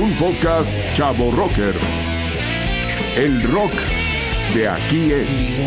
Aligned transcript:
Un 0.00 0.12
podcast 0.12 0.78
Chavo 0.92 1.32
Rocker. 1.32 1.74
El 3.16 3.42
rock 3.42 3.72
de 4.54 4.68
aquí 4.68 5.10
es. 5.10 5.60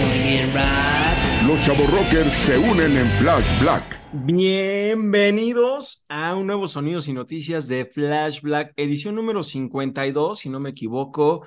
Los 1.45 1.59
Chavo 1.61 1.85
Rockers 1.87 2.31
se 2.31 2.57
unen 2.57 2.95
en 2.95 3.11
Flash 3.11 3.59
Black. 3.59 4.01
Bienvenidos 4.13 6.05
a 6.07 6.33
un 6.35 6.47
nuevo 6.47 6.69
Sonidos 6.69 7.09
y 7.09 7.13
Noticias 7.13 7.67
de 7.67 7.83
Flash 7.83 8.39
Black, 8.39 8.71
edición 8.77 9.15
número 9.15 9.43
52, 9.43 10.39
si 10.39 10.47
no 10.47 10.61
me 10.61 10.69
equivoco. 10.69 11.45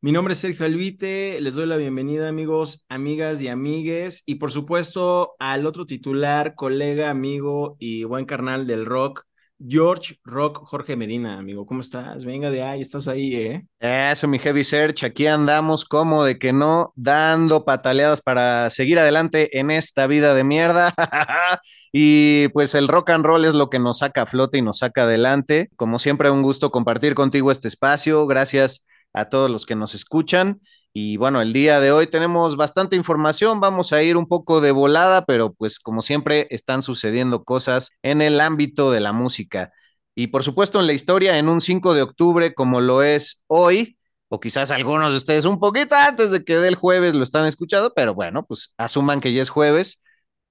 Mi 0.00 0.10
nombre 0.10 0.32
es 0.32 0.38
Sergio 0.38 0.64
Alvite, 0.64 1.38
les 1.38 1.54
doy 1.54 1.66
la 1.66 1.76
bienvenida 1.76 2.30
amigos, 2.30 2.86
amigas 2.88 3.42
y 3.42 3.48
amigues 3.48 4.22
y 4.24 4.36
por 4.36 4.50
supuesto 4.50 5.34
al 5.38 5.66
otro 5.66 5.84
titular, 5.84 6.54
colega, 6.54 7.10
amigo 7.10 7.76
y 7.78 8.04
buen 8.04 8.24
carnal 8.24 8.66
del 8.66 8.86
rock, 8.86 9.26
George 9.66 10.16
Rock 10.24 10.64
Jorge 10.64 10.96
Medina, 10.96 11.38
amigo. 11.38 11.66
¿Cómo 11.66 11.80
estás? 11.80 12.24
Venga 12.24 12.50
de 12.50 12.62
ahí, 12.62 12.80
estás 12.80 13.08
ahí, 13.08 13.34
¿eh? 13.34 13.66
Eso, 13.78 14.28
mi 14.28 14.38
Heavy 14.38 14.64
Search, 14.64 15.04
aquí 15.04 15.26
andamos 15.26 15.84
como 15.84 16.24
de 16.24 16.38
que 16.38 16.52
no, 16.52 16.92
dando 16.96 17.64
pataleadas 17.64 18.20
para 18.20 18.70
seguir 18.70 18.98
adelante 18.98 19.58
en 19.58 19.70
esta 19.70 20.06
vida 20.06 20.34
de 20.34 20.44
mierda. 20.44 20.94
y 21.92 22.48
pues 22.48 22.74
el 22.74 22.88
rock 22.88 23.10
and 23.10 23.24
roll 23.24 23.44
es 23.44 23.54
lo 23.54 23.70
que 23.70 23.78
nos 23.78 23.98
saca 23.98 24.22
a 24.22 24.26
flote 24.26 24.58
y 24.58 24.62
nos 24.62 24.78
saca 24.78 25.04
adelante. 25.04 25.70
Como 25.76 25.98
siempre, 25.98 26.30
un 26.30 26.42
gusto 26.42 26.70
compartir 26.70 27.14
contigo 27.14 27.50
este 27.50 27.68
espacio. 27.68 28.26
Gracias 28.26 28.84
a 29.12 29.26
todos 29.28 29.50
los 29.50 29.66
que 29.66 29.76
nos 29.76 29.94
escuchan. 29.94 30.60
Y 30.94 31.16
bueno, 31.16 31.40
el 31.40 31.54
día 31.54 31.80
de 31.80 31.90
hoy 31.90 32.06
tenemos 32.06 32.56
bastante 32.56 32.96
información, 32.96 33.60
vamos 33.60 33.92
a 33.94 34.02
ir 34.02 34.16
un 34.18 34.26
poco 34.26 34.60
de 34.60 34.72
volada, 34.72 35.24
pero 35.24 35.54
pues 35.54 35.78
como 35.78 36.02
siempre 36.02 36.46
están 36.50 36.82
sucediendo 36.82 37.44
cosas 37.44 37.92
en 38.02 38.20
el 38.20 38.40
ámbito 38.40 38.90
de 38.90 39.00
la 39.00 39.12
música. 39.14 39.72
Y 40.14 40.26
por 40.26 40.42
supuesto 40.42 40.80
en 40.80 40.86
la 40.86 40.92
historia, 40.92 41.38
en 41.38 41.48
un 41.48 41.62
5 41.62 41.94
de 41.94 42.02
octubre 42.02 42.52
como 42.54 42.80
lo 42.82 43.02
es 43.02 43.42
hoy, 43.46 43.96
o 44.28 44.38
quizás 44.40 44.70
algunos 44.70 45.12
de 45.12 45.16
ustedes 45.16 45.46
un 45.46 45.58
poquito 45.58 45.94
antes 45.94 46.30
de 46.30 46.44
que 46.44 46.56
dé 46.56 46.68
el 46.68 46.74
jueves 46.74 47.14
lo 47.14 47.22
están 47.22 47.46
escuchando, 47.46 47.92
pero 47.94 48.14
bueno, 48.14 48.44
pues 48.44 48.74
asuman 48.76 49.20
que 49.20 49.32
ya 49.32 49.42
es 49.42 49.48
jueves. 49.50 50.02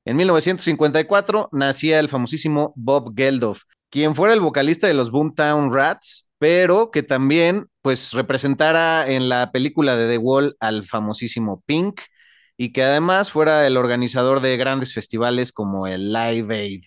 En 0.06 0.18
1954 0.18 1.50
nacía 1.52 2.00
el 2.00 2.10
famosísimo 2.10 2.74
Bob 2.76 3.14
Geldof, 3.16 3.64
quien 3.92 4.16
fuera 4.16 4.34
el 4.34 4.40
vocalista 4.40 4.88
de 4.88 4.96
los 4.96 5.12
Boomtown 5.12 5.72
Rats, 5.72 6.28
pero 6.42 6.90
que 6.90 7.04
también 7.04 7.68
pues 7.84 8.14
representara 8.14 9.08
en 9.08 9.30
la 9.30 9.52
película 9.52 9.96
de 9.96 10.08
The 10.08 10.18
Wall 10.18 10.58
al 10.60 10.84
famosísimo 10.84 11.62
Pink 11.68 12.02
y 12.58 12.74
que 12.74 12.82
además 12.82 13.30
fuera 13.30 13.68
el 13.68 13.78
organizador 13.78 14.42
de 14.42 14.58
grandes 14.58 14.96
festivales 14.96 15.52
como 15.52 15.86
el 15.86 16.12
Live 16.12 16.56
Aid. 16.56 16.82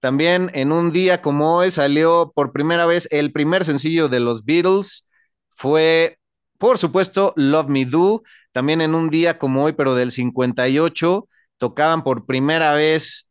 También 0.00 0.50
en 0.54 0.72
un 0.72 0.90
día 0.90 1.20
como 1.20 1.54
hoy 1.54 1.70
salió 1.70 2.32
por 2.34 2.50
primera 2.54 2.86
vez 2.86 3.06
el 3.10 3.30
primer 3.30 3.66
sencillo 3.66 4.08
de 4.08 4.20
los 4.20 4.46
Beatles, 4.46 5.06
fue 5.50 6.18
por 6.56 6.78
supuesto 6.78 7.34
Love 7.36 7.68
Me 7.68 7.84
Do, 7.84 8.22
también 8.52 8.80
en 8.80 8.94
un 8.94 9.10
día 9.10 9.38
como 9.38 9.64
hoy 9.64 9.74
pero 9.74 9.94
del 9.94 10.12
58 10.12 11.28
tocaban 11.58 12.04
por 12.04 12.24
primera 12.24 12.72
vez 12.72 13.28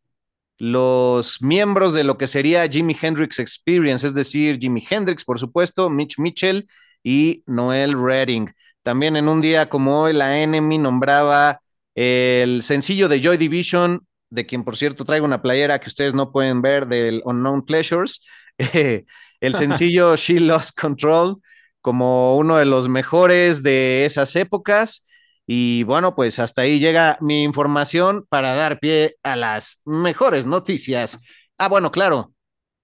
los 0.64 1.42
miembros 1.42 1.94
de 1.94 2.06
lo 2.06 2.18
que 2.18 2.26
sería 2.26 2.66
Jimi 2.70 2.96
Hendrix 3.00 3.38
Experience, 3.38 4.08
es 4.08 4.14
decir, 4.14 4.58
Jimi 4.62 4.82
Hendrix, 4.90 5.26
por 5.26 5.38
supuesto, 5.38 5.90
Mitch 5.90 6.18
Mitchell 6.20 6.70
y 7.04 7.44
Noel 7.46 8.02
Redding. 8.02 8.50
También 8.82 9.18
en 9.18 9.28
un 9.28 9.42
día 9.42 9.68
como 9.68 10.00
hoy, 10.00 10.14
la 10.14 10.40
Enemy 10.40 10.78
nombraba 10.78 11.60
el 11.96 12.64
sencillo 12.64 13.10
de 13.10 13.22
Joy 13.22 13.36
Division, 13.36 14.08
de 14.30 14.46
quien 14.46 14.64
por 14.64 14.78
cierto 14.78 15.04
traigo 15.04 15.26
una 15.26 15.42
playera 15.42 15.80
que 15.80 15.90
ustedes 15.90 16.14
no 16.14 16.32
pueden 16.32 16.62
ver 16.62 16.88
del 16.88 17.22
Unknown 17.26 17.66
Pleasures, 17.66 18.22
el 19.42 19.56
sencillo 19.56 20.16
She 20.16 20.40
Lost 20.40 20.80
Control 20.80 21.42
como 21.82 22.38
uno 22.38 22.56
de 22.56 22.64
los 22.64 22.88
mejores 22.88 23.64
de 23.64 24.06
esas 24.06 24.34
épocas. 24.38 25.06
Y 25.46 25.84
bueno, 25.84 26.16
pues 26.16 26.40
hasta 26.40 26.62
ahí 26.64 26.80
llega 26.80 27.18
mi 27.22 27.44
información 27.44 28.26
para 28.30 28.54
dar 28.56 28.80
pie 28.80 29.18
a 29.24 29.36
las 29.36 29.82
mejores 29.86 30.46
noticias. 30.46 31.20
Ah, 31.58 31.68
bueno, 31.70 31.92
claro, 31.92 32.34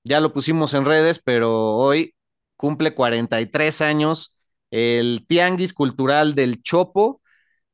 ya 0.03 0.19
lo 0.19 0.33
pusimos 0.33 0.73
en 0.73 0.85
redes, 0.85 1.19
pero 1.23 1.75
hoy 1.77 2.15
cumple 2.57 2.93
43 2.95 3.81
años 3.81 4.35
el 4.71 5.25
Tianguis 5.27 5.73
Cultural 5.73 6.35
del 6.35 6.61
Chopo, 6.61 7.21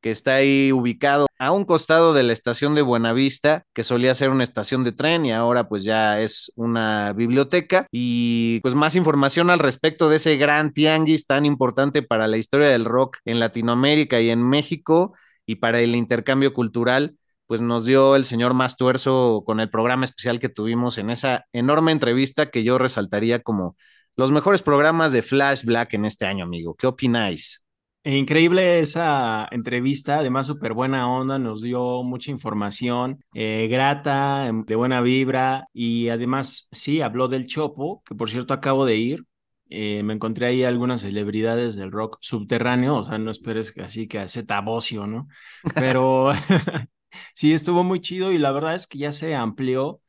que 0.05 0.11
está 0.11 0.35
ahí 0.35 0.71
ubicado 0.71 1.25
a 1.39 1.49
un 1.51 1.65
costado 1.65 2.13
de 2.13 2.21
la 2.21 2.31
estación 2.31 2.75
de 2.75 2.83
Buenavista, 2.83 3.63
que 3.73 3.83
solía 3.83 4.13
ser 4.13 4.29
una 4.29 4.43
estación 4.43 4.83
de 4.83 4.91
tren 4.91 5.25
y 5.25 5.31
ahora 5.31 5.67
pues 5.67 5.83
ya 5.83 6.21
es 6.21 6.51
una 6.55 7.11
biblioteca. 7.13 7.87
Y 7.89 8.59
pues 8.59 8.75
más 8.75 8.93
información 8.93 9.49
al 9.49 9.57
respecto 9.57 10.07
de 10.07 10.17
ese 10.17 10.37
gran 10.37 10.73
tianguis 10.73 11.25
tan 11.25 11.43
importante 11.43 12.03
para 12.03 12.27
la 12.27 12.37
historia 12.37 12.69
del 12.69 12.85
rock 12.85 13.17
en 13.25 13.39
Latinoamérica 13.39 14.21
y 14.21 14.29
en 14.29 14.47
México 14.47 15.15
y 15.47 15.55
para 15.55 15.81
el 15.81 15.95
intercambio 15.95 16.53
cultural, 16.53 17.17
pues 17.47 17.61
nos 17.61 17.83
dio 17.83 18.15
el 18.15 18.25
señor 18.25 18.53
Mastuerzo 18.53 19.41
con 19.43 19.59
el 19.59 19.71
programa 19.71 20.05
especial 20.05 20.39
que 20.39 20.49
tuvimos 20.49 20.99
en 20.99 21.09
esa 21.09 21.47
enorme 21.51 21.91
entrevista 21.91 22.51
que 22.51 22.63
yo 22.63 22.77
resaltaría 22.77 23.41
como 23.41 23.75
los 24.15 24.29
mejores 24.29 24.61
programas 24.61 25.13
de 25.13 25.23
Flash 25.23 25.63
Black 25.63 25.95
en 25.95 26.05
este 26.05 26.27
año, 26.27 26.43
amigo. 26.43 26.75
¿Qué 26.75 26.85
opináis? 26.85 27.64
Increíble 28.07 28.79
esa 28.81 29.47
entrevista, 29.49 30.19
además 30.19 30.45
súper 30.45 30.73
buena 30.73 31.09
onda, 31.11 31.39
nos 31.39 31.63
dio 31.63 32.03
mucha 32.03 32.29
información, 32.29 33.23
eh, 33.33 33.67
grata, 33.67 34.45
em, 34.47 34.63
de 34.63 34.75
buena 34.75 35.01
vibra 35.01 35.65
y 35.73 36.09
además 36.09 36.67
sí, 36.71 37.01
habló 37.01 37.27
del 37.27 37.47
Chopo, 37.47 38.03
que 38.05 38.13
por 38.13 38.29
cierto 38.29 38.53
acabo 38.53 38.85
de 38.85 38.97
ir, 38.97 39.23
eh, 39.71 40.03
me 40.03 40.13
encontré 40.13 40.45
ahí 40.45 40.63
algunas 40.63 41.01
celebridades 41.01 41.75
del 41.75 41.91
rock 41.91 42.17
subterráneo, 42.21 42.97
o 42.97 43.03
sea, 43.03 43.17
no 43.17 43.31
esperes 43.31 43.71
que 43.71 43.81
así 43.81 44.07
que 44.07 44.19
hace 44.19 44.43
tabocio, 44.43 45.07
¿no? 45.07 45.27
Pero 45.73 46.29
sí, 47.33 47.53
estuvo 47.53 47.83
muy 47.83 48.01
chido 48.01 48.31
y 48.31 48.37
la 48.37 48.51
verdad 48.51 48.75
es 48.75 48.85
que 48.85 48.99
ya 48.99 49.11
se 49.13 49.33
amplió, 49.33 49.99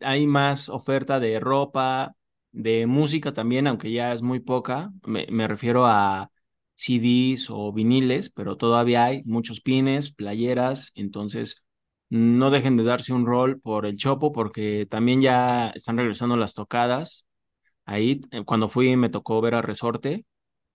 hay 0.00 0.26
más 0.26 0.68
oferta 0.68 1.20
de 1.20 1.40
ropa, 1.40 2.14
de 2.52 2.86
música 2.86 3.32
también, 3.32 3.68
aunque 3.68 3.92
ya 3.92 4.12
es 4.12 4.22
muy 4.22 4.40
poca, 4.40 4.90
me 5.04 5.46
refiero 5.48 5.86
a 5.86 6.30
CDs 6.80 7.50
o 7.50 7.72
viniles, 7.72 8.30
pero 8.30 8.56
todavía 8.56 9.04
hay 9.04 9.22
muchos 9.24 9.60
pines, 9.60 10.14
playeras, 10.14 10.92
entonces 10.94 11.62
no 12.08 12.50
dejen 12.50 12.76
de 12.78 12.84
darse 12.84 13.12
un 13.12 13.26
rol 13.26 13.60
por 13.60 13.84
el 13.84 13.98
Chopo 13.98 14.32
porque 14.32 14.86
también 14.88 15.20
ya 15.20 15.70
están 15.70 15.98
regresando 15.98 16.36
las 16.38 16.54
tocadas. 16.54 17.26
Ahí, 17.84 18.20
eh, 18.30 18.44
cuando 18.44 18.68
fui, 18.68 18.96
me 18.96 19.10
tocó 19.10 19.40
ver 19.42 19.54
a 19.56 19.62
Resorte 19.62 20.24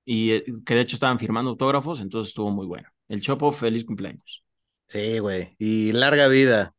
y 0.05 0.31
eh, 0.31 0.45
que 0.65 0.75
de 0.75 0.81
hecho 0.81 0.95
estaban 0.95 1.19
firmando 1.19 1.51
autógrafos, 1.51 1.99
entonces 2.01 2.29
estuvo 2.29 2.51
muy 2.51 2.67
bueno. 2.67 2.87
El 3.07 3.21
Chopo, 3.21 3.51
feliz 3.51 3.85
cumpleaños. 3.85 4.43
Sí, 4.87 5.19
güey, 5.19 5.55
y 5.57 5.91
larga 5.93 6.27
vida. 6.27 6.73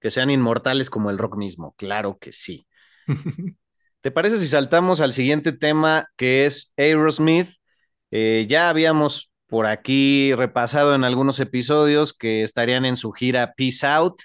Que 0.00 0.10
sean 0.10 0.30
inmortales 0.30 0.90
como 0.90 1.10
el 1.10 1.18
rock 1.18 1.36
mismo, 1.36 1.74
claro 1.76 2.18
que 2.18 2.32
sí. 2.32 2.66
¿Te 4.00 4.10
parece 4.10 4.38
si 4.38 4.48
saltamos 4.48 5.00
al 5.00 5.12
siguiente 5.12 5.52
tema 5.52 6.06
que 6.16 6.46
es 6.46 6.72
Aerosmith? 6.76 7.50
Eh, 8.10 8.46
ya 8.48 8.70
habíamos 8.70 9.30
por 9.48 9.66
aquí 9.66 10.34
repasado 10.34 10.94
en 10.94 11.04
algunos 11.04 11.40
episodios 11.40 12.12
que 12.12 12.42
estarían 12.42 12.84
en 12.84 12.96
su 12.96 13.12
gira 13.12 13.54
Peace 13.56 13.86
Out, 13.86 14.22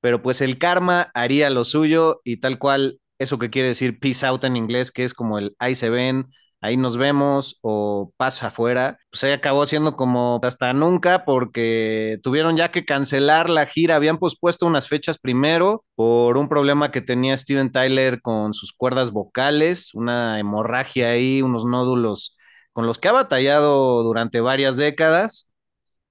pero 0.00 0.22
pues 0.22 0.40
el 0.40 0.58
karma 0.58 1.10
haría 1.14 1.50
lo 1.50 1.64
suyo 1.64 2.20
y 2.24 2.38
tal 2.38 2.58
cual 2.58 3.00
eso 3.18 3.38
que 3.38 3.50
quiere 3.50 3.68
decir 3.68 4.00
peace 4.00 4.26
out 4.26 4.44
en 4.44 4.56
inglés, 4.56 4.90
que 4.92 5.04
es 5.04 5.14
como 5.14 5.38
el 5.38 5.54
ahí 5.58 5.74
se 5.74 5.90
ven, 5.90 6.26
ahí 6.62 6.76
nos 6.76 6.96
vemos 6.96 7.58
o 7.62 8.12
pasa 8.16 8.48
afuera, 8.48 8.98
pues 9.10 9.20
se 9.20 9.32
acabó 9.32 9.66
siendo 9.66 9.96
como 9.96 10.40
hasta 10.42 10.72
nunca 10.72 11.24
porque 11.24 12.18
tuvieron 12.22 12.56
ya 12.56 12.70
que 12.70 12.84
cancelar 12.84 13.50
la 13.50 13.66
gira, 13.66 13.96
habían 13.96 14.18
pospuesto 14.18 14.66
unas 14.66 14.88
fechas 14.88 15.18
primero 15.18 15.84
por 15.94 16.36
un 16.38 16.48
problema 16.48 16.90
que 16.90 17.02
tenía 17.02 17.36
Steven 17.36 17.70
Tyler 17.72 18.22
con 18.22 18.54
sus 18.54 18.72
cuerdas 18.72 19.10
vocales, 19.12 19.94
una 19.94 20.38
hemorragia 20.38 21.10
ahí, 21.10 21.42
unos 21.42 21.64
nódulos 21.66 22.36
con 22.72 22.86
los 22.86 22.98
que 22.98 23.08
ha 23.08 23.12
batallado 23.12 24.02
durante 24.02 24.40
varias 24.40 24.76
décadas. 24.76 25.52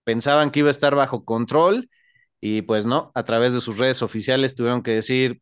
Pensaban 0.04 0.52
que 0.52 0.60
iba 0.60 0.70
a 0.70 0.72
estar 0.72 0.96
bajo 0.96 1.26
control 1.26 1.90
y 2.42 2.62
pues 2.64 2.86
no, 2.86 3.12
a 3.16 3.24
través 3.24 3.54
de 3.54 3.62
sus 3.62 3.78
redes 3.78 4.02
oficiales 4.02 4.56
tuvieron 4.56 4.84
que 4.84 4.92
decir, 4.92 5.42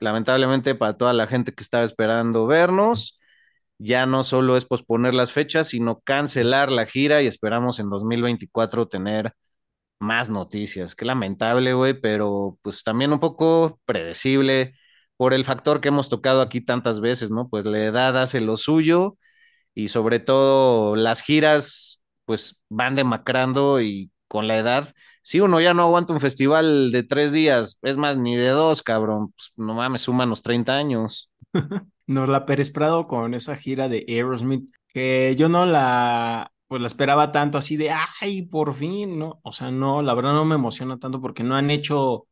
lamentablemente 0.00 0.74
para 0.74 0.96
toda 0.96 1.12
la 1.12 1.26
gente 1.26 1.52
que 1.52 1.62
estaba 1.62 1.84
esperando 1.84 2.46
vernos, 2.46 3.18
ya 3.78 4.06
no 4.06 4.24
solo 4.24 4.56
es 4.56 4.64
posponer 4.64 5.14
las 5.14 5.32
fechas, 5.32 5.68
sino 5.68 6.00
cancelar 6.00 6.70
la 6.70 6.86
gira 6.86 7.22
y 7.22 7.26
esperamos 7.26 7.78
en 7.80 7.90
2024 7.90 8.88
tener 8.88 9.34
más 9.98 10.30
noticias. 10.30 10.94
Qué 10.94 11.04
lamentable, 11.04 11.74
güey, 11.74 11.94
pero 12.00 12.58
pues 12.62 12.82
también 12.84 13.12
un 13.12 13.20
poco 13.20 13.80
predecible 13.86 14.74
por 15.16 15.34
el 15.34 15.44
factor 15.44 15.80
que 15.80 15.88
hemos 15.88 16.08
tocado 16.08 16.42
aquí 16.42 16.60
tantas 16.60 17.00
veces, 17.00 17.30
¿no? 17.30 17.48
Pues 17.48 17.64
la 17.64 17.78
edad 17.84 18.20
hace 18.20 18.40
lo 18.40 18.56
suyo 18.56 19.16
y 19.76 19.88
sobre 19.88 20.18
todo 20.18 20.96
las 20.96 21.22
giras 21.22 22.02
pues 22.24 22.60
van 22.70 22.96
demacrando 22.96 23.80
y 23.80 24.10
con 24.26 24.48
la 24.48 24.56
edad, 24.56 24.92
si 25.22 25.40
uno 25.40 25.60
ya 25.60 25.74
no 25.74 25.82
aguanta 25.82 26.12
un 26.12 26.20
festival 26.20 26.90
de 26.90 27.02
tres 27.04 27.32
días, 27.32 27.78
es 27.82 27.96
más, 27.96 28.18
ni 28.18 28.36
de 28.36 28.48
dos, 28.48 28.82
cabrón, 28.82 29.32
pues 29.32 29.52
no 29.56 29.74
mames, 29.74 30.00
suman 30.02 30.30
los 30.30 30.42
30 30.42 30.74
años. 30.74 31.30
Nos 32.06 32.28
la 32.28 32.46
Pérez 32.46 32.70
Prado 32.70 33.06
con 33.06 33.34
esa 33.34 33.56
gira 33.56 33.88
de 33.88 34.04
Aerosmith, 34.08 34.74
que 34.88 35.36
yo 35.38 35.48
no 35.48 35.66
la, 35.66 36.50
pues 36.68 36.80
la 36.80 36.86
esperaba 36.86 37.30
tanto 37.30 37.58
así 37.58 37.76
de, 37.76 37.90
ay, 38.20 38.42
por 38.42 38.72
fin, 38.72 39.18
¿no? 39.18 39.40
O 39.42 39.52
sea, 39.52 39.70
no, 39.70 40.02
la 40.02 40.14
verdad 40.14 40.32
no 40.32 40.44
me 40.44 40.54
emociona 40.54 40.98
tanto 40.98 41.20
porque 41.20 41.44
no 41.44 41.54
han 41.54 41.70
hecho 41.70 42.26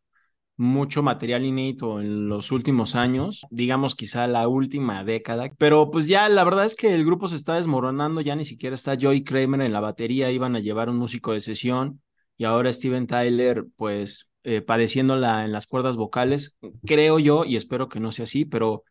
mucho 0.57 1.03
material 1.03 1.45
inédito 1.45 2.01
en 2.01 2.29
los 2.29 2.53
últimos 2.53 2.95
años, 2.95 3.45
digamos 3.51 3.95
quizá 3.95 4.27
la 4.27 4.47
última 4.47 5.03
década, 5.03 5.51
pero 5.59 5.91
pues 5.91 6.07
ya 6.07 6.29
la 6.29 6.45
verdad 6.45 6.65
es 6.65 6.77
que 6.77 6.95
el 6.95 7.05
grupo 7.05 7.27
se 7.27 7.37
está 7.37 7.57
desmoronando, 7.57 8.21
ya 8.21 8.37
ni 8.37 8.45
siquiera 8.45 8.75
está 8.75 8.97
Joey 9.01 9.25
Kramer 9.25 9.63
en 9.63 9.73
la 9.73 9.81
batería, 9.81 10.31
iban 10.31 10.55
a 10.55 10.61
llevar 10.61 10.89
un 10.89 10.97
músico 10.97 11.33
de 11.33 11.41
sesión 11.41 12.01
y 12.37 12.45
ahora 12.45 12.73
Steven 12.73 13.07
Tyler 13.07 13.67
pues 13.77 14.29
eh, 14.45 14.61
padeciéndola 14.61 15.45
en 15.45 15.53
las 15.53 15.67
cuerdas 15.67 15.97
vocales, 15.97 16.57
creo 16.87 17.19
yo 17.19 17.45
y 17.45 17.57
espero 17.57 17.89
que 17.89 18.01
no 18.01 18.13
sea 18.13 18.25
así, 18.25 18.45
pero 18.45 18.85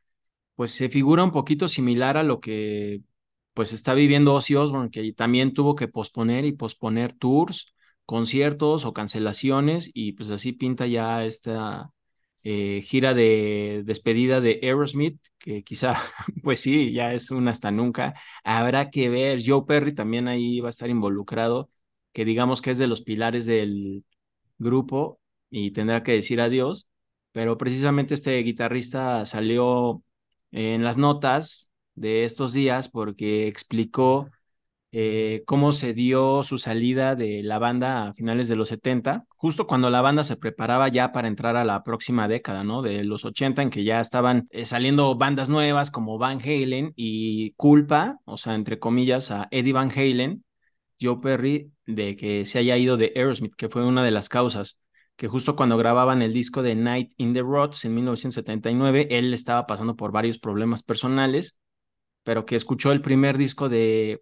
pues 0.55 0.71
se 0.71 0.89
figura 0.89 1.23
un 1.23 1.31
poquito 1.31 1.67
similar 1.67 2.17
a 2.17 2.23
lo 2.23 2.39
que 2.39 3.01
pues 3.53 3.71
está 3.71 3.93
viviendo 3.93 4.33
Ozzy 4.33 4.55
Osbourne, 4.55 4.89
que 4.89 5.13
también 5.13 5.53
tuvo 5.53 5.75
que 5.75 5.87
posponer 5.87 6.45
y 6.45 6.53
posponer 6.53 7.13
tours, 7.13 7.72
conciertos 8.05 8.85
o 8.85 8.93
cancelaciones 8.93 9.91
y 9.93 10.13
pues 10.13 10.29
así 10.29 10.53
pinta 10.53 10.87
ya 10.87 11.25
esta 11.25 11.91
eh, 12.43 12.81
gira 12.81 13.13
de 13.13 13.83
despedida 13.85 14.41
de 14.41 14.59
Aerosmith, 14.63 15.19
que 15.39 15.63
quizá 15.63 15.95
pues 16.43 16.59
sí, 16.59 16.91
ya 16.93 17.13
es 17.13 17.31
un 17.31 17.47
hasta 17.47 17.71
nunca. 17.71 18.15
Habrá 18.43 18.89
que 18.89 19.09
ver, 19.09 19.41
Joe 19.45 19.63
Perry 19.65 19.93
también 19.93 20.27
ahí 20.27 20.59
va 20.59 20.67
a 20.67 20.69
estar 20.69 20.89
involucrado, 20.89 21.69
que 22.11 22.25
digamos 22.25 22.61
que 22.61 22.71
es 22.71 22.77
de 22.77 22.87
los 22.87 23.01
pilares 23.01 23.45
del 23.45 24.03
grupo 24.57 25.19
y 25.49 25.71
tendrá 25.71 26.03
que 26.03 26.13
decir 26.13 26.41
adiós, 26.41 26.87
pero 27.31 27.57
precisamente 27.57 28.13
este 28.13 28.37
guitarrista 28.39 29.25
salió 29.25 30.03
en 30.51 30.83
las 30.83 30.97
notas 30.97 31.71
de 31.95 32.25
estos 32.25 32.53
días 32.53 32.89
porque 32.89 33.47
explicó 33.47 34.29
eh, 34.95 35.41
cómo 35.47 35.71
se 35.71 35.93
dio 35.93 36.43
su 36.43 36.59
salida 36.59 37.15
de 37.15 37.41
la 37.41 37.57
banda 37.57 38.09
a 38.09 38.13
finales 38.13 38.47
de 38.47 38.55
los 38.55 38.69
70, 38.69 39.25
justo 39.29 39.65
cuando 39.65 39.89
la 39.89 40.01
banda 40.01 40.23
se 40.23 40.37
preparaba 40.37 40.87
ya 40.87 41.11
para 41.11 41.27
entrar 41.27 41.55
a 41.57 41.65
la 41.65 41.83
próxima 41.83 42.27
década, 42.27 42.63
¿no? 42.63 42.83
De 42.83 43.03
los 43.03 43.25
80, 43.25 43.63
en 43.63 43.69
que 43.71 43.83
ya 43.83 43.99
estaban 43.99 44.47
eh, 44.51 44.65
saliendo 44.65 45.15
bandas 45.15 45.49
nuevas 45.49 45.89
como 45.89 46.19
Van 46.19 46.39
Halen 46.39 46.93
y 46.95 47.53
culpa, 47.53 48.19
o 48.25 48.37
sea, 48.37 48.53
entre 48.53 48.77
comillas, 48.77 49.31
a 49.31 49.47
Eddie 49.49 49.73
Van 49.73 49.89
Halen, 49.91 50.45
Joe 51.01 51.17
Perry, 51.21 51.71
de 51.87 52.15
que 52.15 52.45
se 52.45 52.59
haya 52.59 52.77
ido 52.77 52.95
de 52.95 53.13
Aerosmith, 53.15 53.55
que 53.55 53.69
fue 53.69 53.83
una 53.83 54.03
de 54.03 54.11
las 54.11 54.29
causas 54.29 54.79
que 55.15 55.27
justo 55.27 55.55
cuando 55.55 55.77
grababan 55.77 56.21
el 56.21 56.33
disco 56.33 56.61
de 56.61 56.75
Night 56.75 57.13
in 57.17 57.33
the 57.33 57.41
Rods 57.41 57.85
en 57.85 57.95
1979, 57.95 59.07
él 59.11 59.33
estaba 59.33 59.65
pasando 59.65 59.95
por 59.95 60.11
varios 60.11 60.37
problemas 60.39 60.83
personales, 60.83 61.59
pero 62.23 62.45
que 62.45 62.55
escuchó 62.55 62.91
el 62.91 63.01
primer 63.01 63.37
disco 63.37 63.69
de 63.69 64.21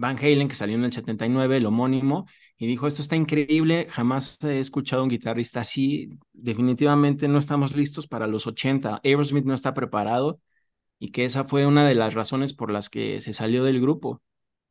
Van 0.00 0.16
Halen 0.16 0.48
que 0.48 0.54
salió 0.54 0.76
en 0.76 0.84
el 0.84 0.92
79, 0.92 1.58
el 1.58 1.66
homónimo, 1.66 2.26
y 2.56 2.66
dijo, 2.66 2.86
esto 2.86 3.02
está 3.02 3.16
increíble, 3.16 3.86
jamás 3.90 4.42
he 4.42 4.58
escuchado 4.58 5.02
un 5.02 5.10
guitarrista 5.10 5.60
así, 5.60 6.08
definitivamente 6.32 7.28
no 7.28 7.38
estamos 7.38 7.76
listos 7.76 8.06
para 8.06 8.26
los 8.26 8.46
80, 8.46 9.00
Aerosmith 9.04 9.44
no 9.44 9.52
está 9.52 9.74
preparado, 9.74 10.40
y 10.98 11.10
que 11.10 11.26
esa 11.26 11.44
fue 11.44 11.66
una 11.66 11.86
de 11.86 11.94
las 11.94 12.14
razones 12.14 12.54
por 12.54 12.70
las 12.70 12.88
que 12.88 13.20
se 13.20 13.34
salió 13.34 13.62
del 13.62 13.80
grupo. 13.80 14.22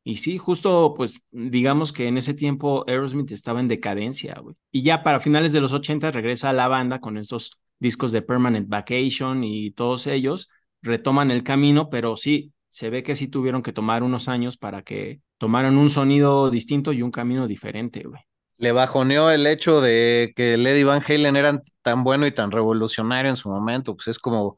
Y 0.02 0.16
sí, 0.16 0.36
justo, 0.36 0.94
pues, 0.96 1.22
digamos 1.30 1.92
que 1.92 2.08
en 2.08 2.18
ese 2.18 2.34
tiempo 2.34 2.84
Aerosmith 2.88 3.30
estaba 3.30 3.60
en 3.60 3.68
decadencia, 3.68 4.34
güey. 4.40 4.56
Y 4.72 4.82
ya 4.82 5.04
para 5.04 5.20
finales 5.20 5.52
de 5.52 5.60
los 5.60 5.72
80 5.72 6.10
regresa 6.10 6.50
a 6.50 6.52
la 6.54 6.66
banda 6.66 7.00
con 7.00 7.18
estos 7.18 7.60
discos 7.78 8.10
de 8.10 8.22
Permanent 8.22 8.68
Vacation 8.68 9.44
y 9.44 9.70
todos 9.70 10.08
ellos 10.08 10.48
retoman 10.82 11.30
el 11.30 11.44
camino, 11.44 11.88
pero 11.88 12.16
sí, 12.16 12.52
se 12.70 12.88
ve 12.88 13.02
que 13.02 13.16
sí 13.16 13.28
tuvieron 13.28 13.62
que 13.62 13.72
tomar 13.72 14.02
unos 14.02 14.28
años 14.28 14.56
para 14.56 14.82
que 14.82 15.20
tomaran 15.38 15.76
un 15.76 15.90
sonido 15.90 16.50
distinto 16.50 16.92
y 16.92 17.02
un 17.02 17.10
camino 17.10 17.46
diferente, 17.46 18.04
güey. 18.04 18.22
Le 18.56 18.72
bajoneó 18.72 19.30
el 19.30 19.46
hecho 19.46 19.80
de 19.80 20.32
que 20.36 20.56
Lady 20.56 20.84
Van 20.84 21.02
Halen 21.06 21.36
era 21.36 21.62
tan 21.82 22.04
bueno 22.04 22.26
y 22.26 22.32
tan 22.32 22.50
revolucionario 22.50 23.30
en 23.30 23.36
su 23.36 23.48
momento, 23.48 23.96
pues 23.96 24.08
es 24.08 24.18
como 24.18 24.56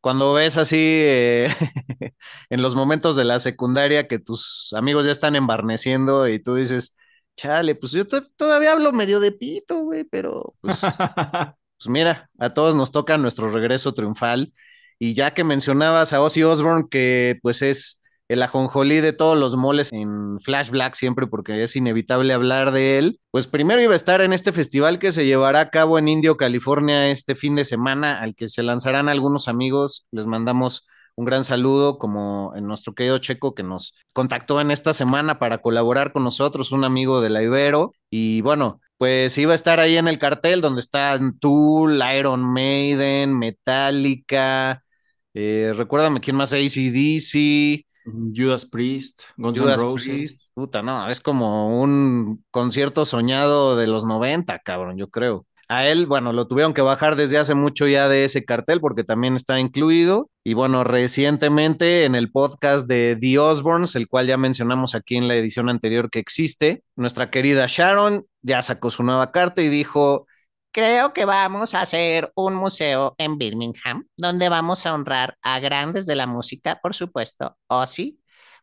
cuando 0.00 0.34
ves 0.34 0.56
así 0.56 0.76
eh, 0.78 1.48
en 2.50 2.62
los 2.62 2.74
momentos 2.74 3.16
de 3.16 3.24
la 3.24 3.38
secundaria 3.38 4.06
que 4.06 4.18
tus 4.18 4.72
amigos 4.76 5.06
ya 5.06 5.12
están 5.12 5.34
embarneciendo 5.34 6.28
y 6.28 6.38
tú 6.38 6.54
dices, 6.54 6.94
chale, 7.36 7.74
pues 7.74 7.92
yo 7.92 8.06
todavía 8.36 8.72
hablo 8.72 8.92
medio 8.92 9.20
de 9.20 9.32
pito, 9.32 9.80
güey, 9.80 10.04
pero 10.04 10.54
pues, 10.60 10.80
pues, 11.78 11.88
mira, 11.88 12.30
a 12.38 12.52
todos 12.54 12.74
nos 12.74 12.92
toca 12.92 13.16
nuestro 13.18 13.48
regreso 13.50 13.94
triunfal. 13.94 14.52
Y 14.98 15.14
ya 15.14 15.32
que 15.34 15.44
mencionabas 15.44 16.12
a 16.12 16.20
Ozzy 16.20 16.42
Osbourne, 16.42 16.86
que 16.90 17.38
pues 17.42 17.62
es 17.62 18.00
el 18.28 18.42
ajonjolí 18.42 19.00
de 19.00 19.12
todos 19.12 19.38
los 19.38 19.56
moles 19.56 19.92
en 19.92 20.40
Flash 20.40 20.70
Black 20.70 20.94
siempre 20.94 21.26
porque 21.26 21.62
es 21.62 21.76
inevitable 21.76 22.32
hablar 22.32 22.72
de 22.72 22.98
él. 22.98 23.20
Pues 23.30 23.46
primero 23.46 23.80
iba 23.80 23.92
a 23.92 23.96
estar 23.96 24.20
en 24.20 24.32
este 24.32 24.52
festival 24.52 24.98
que 24.98 25.12
se 25.12 25.26
llevará 25.26 25.60
a 25.60 25.70
cabo 25.70 25.98
en 25.98 26.08
Indio, 26.08 26.36
California 26.36 27.08
este 27.10 27.34
fin 27.36 27.54
de 27.54 27.64
semana, 27.64 28.20
al 28.20 28.34
que 28.34 28.48
se 28.48 28.62
lanzarán 28.62 29.08
algunos 29.08 29.48
amigos. 29.48 30.06
Les 30.10 30.26
mandamos 30.26 30.86
un 31.14 31.24
gran 31.24 31.44
saludo 31.44 31.98
como 31.98 32.52
en 32.56 32.66
nuestro 32.66 32.94
querido 32.94 33.18
Checo 33.18 33.54
que 33.54 33.62
nos 33.62 33.94
contactó 34.12 34.60
en 34.60 34.70
esta 34.70 34.92
semana 34.92 35.38
para 35.38 35.58
colaborar 35.58 36.12
con 36.12 36.24
nosotros, 36.24 36.72
un 36.72 36.84
amigo 36.84 37.20
de 37.20 37.30
la 37.30 37.42
Ibero. 37.42 37.92
Y 38.10 38.40
bueno, 38.42 38.80
pues 38.98 39.36
iba 39.38 39.52
a 39.52 39.56
estar 39.56 39.80
ahí 39.80 39.96
en 39.96 40.08
el 40.08 40.18
cartel 40.18 40.60
donde 40.60 40.80
están 40.80 41.38
Tool, 41.38 42.02
Iron 42.16 42.42
Maiden, 42.42 43.38
Metallica, 43.38 44.82
eh, 45.38 45.74
recuérdame 45.74 46.20
quién 46.20 46.34
más, 46.34 46.54
ACDC, 46.54 47.84
Judas 48.34 48.64
Priest, 48.64 49.20
Guns 49.36 49.60
N' 49.60 49.76
Roses. 49.76 50.48
puta, 50.54 50.82
no, 50.82 51.10
es 51.10 51.20
como 51.20 51.78
un 51.78 52.42
concierto 52.50 53.04
soñado 53.04 53.76
de 53.76 53.86
los 53.86 54.06
90, 54.06 54.58
cabrón, 54.60 54.96
yo 54.96 55.10
creo. 55.10 55.46
A 55.68 55.86
él, 55.88 56.06
bueno, 56.06 56.32
lo 56.32 56.48
tuvieron 56.48 56.72
que 56.72 56.80
bajar 56.80 57.16
desde 57.16 57.36
hace 57.36 57.54
mucho 57.54 57.86
ya 57.86 58.08
de 58.08 58.24
ese 58.24 58.46
cartel 58.46 58.80
porque 58.80 59.04
también 59.04 59.36
está 59.36 59.60
incluido. 59.60 60.30
Y 60.42 60.54
bueno, 60.54 60.84
recientemente 60.84 62.06
en 62.06 62.14
el 62.14 62.30
podcast 62.30 62.88
de 62.88 63.18
The 63.20 63.38
Osborns, 63.38 63.94
el 63.94 64.08
cual 64.08 64.28
ya 64.28 64.38
mencionamos 64.38 64.94
aquí 64.94 65.16
en 65.16 65.28
la 65.28 65.36
edición 65.36 65.68
anterior 65.68 66.08
que 66.08 66.20
existe, 66.20 66.82
nuestra 66.94 67.30
querida 67.30 67.66
Sharon 67.68 68.24
ya 68.40 68.62
sacó 68.62 68.90
su 68.90 69.02
nueva 69.02 69.32
carta 69.32 69.60
y 69.60 69.68
dijo, 69.68 70.26
Creo 70.76 71.14
que 71.14 71.24
vamos 71.24 71.72
a 71.72 71.80
hacer 71.80 72.30
un 72.34 72.54
museo 72.54 73.14
en 73.16 73.38
Birmingham, 73.38 74.06
donde 74.14 74.50
vamos 74.50 74.84
a 74.84 74.92
honrar 74.92 75.38
a 75.40 75.58
grandes 75.58 76.04
de 76.04 76.16
la 76.16 76.26
música, 76.26 76.80
por 76.82 76.92
supuesto. 76.92 77.56
O 77.66 77.86
sí, 77.86 78.20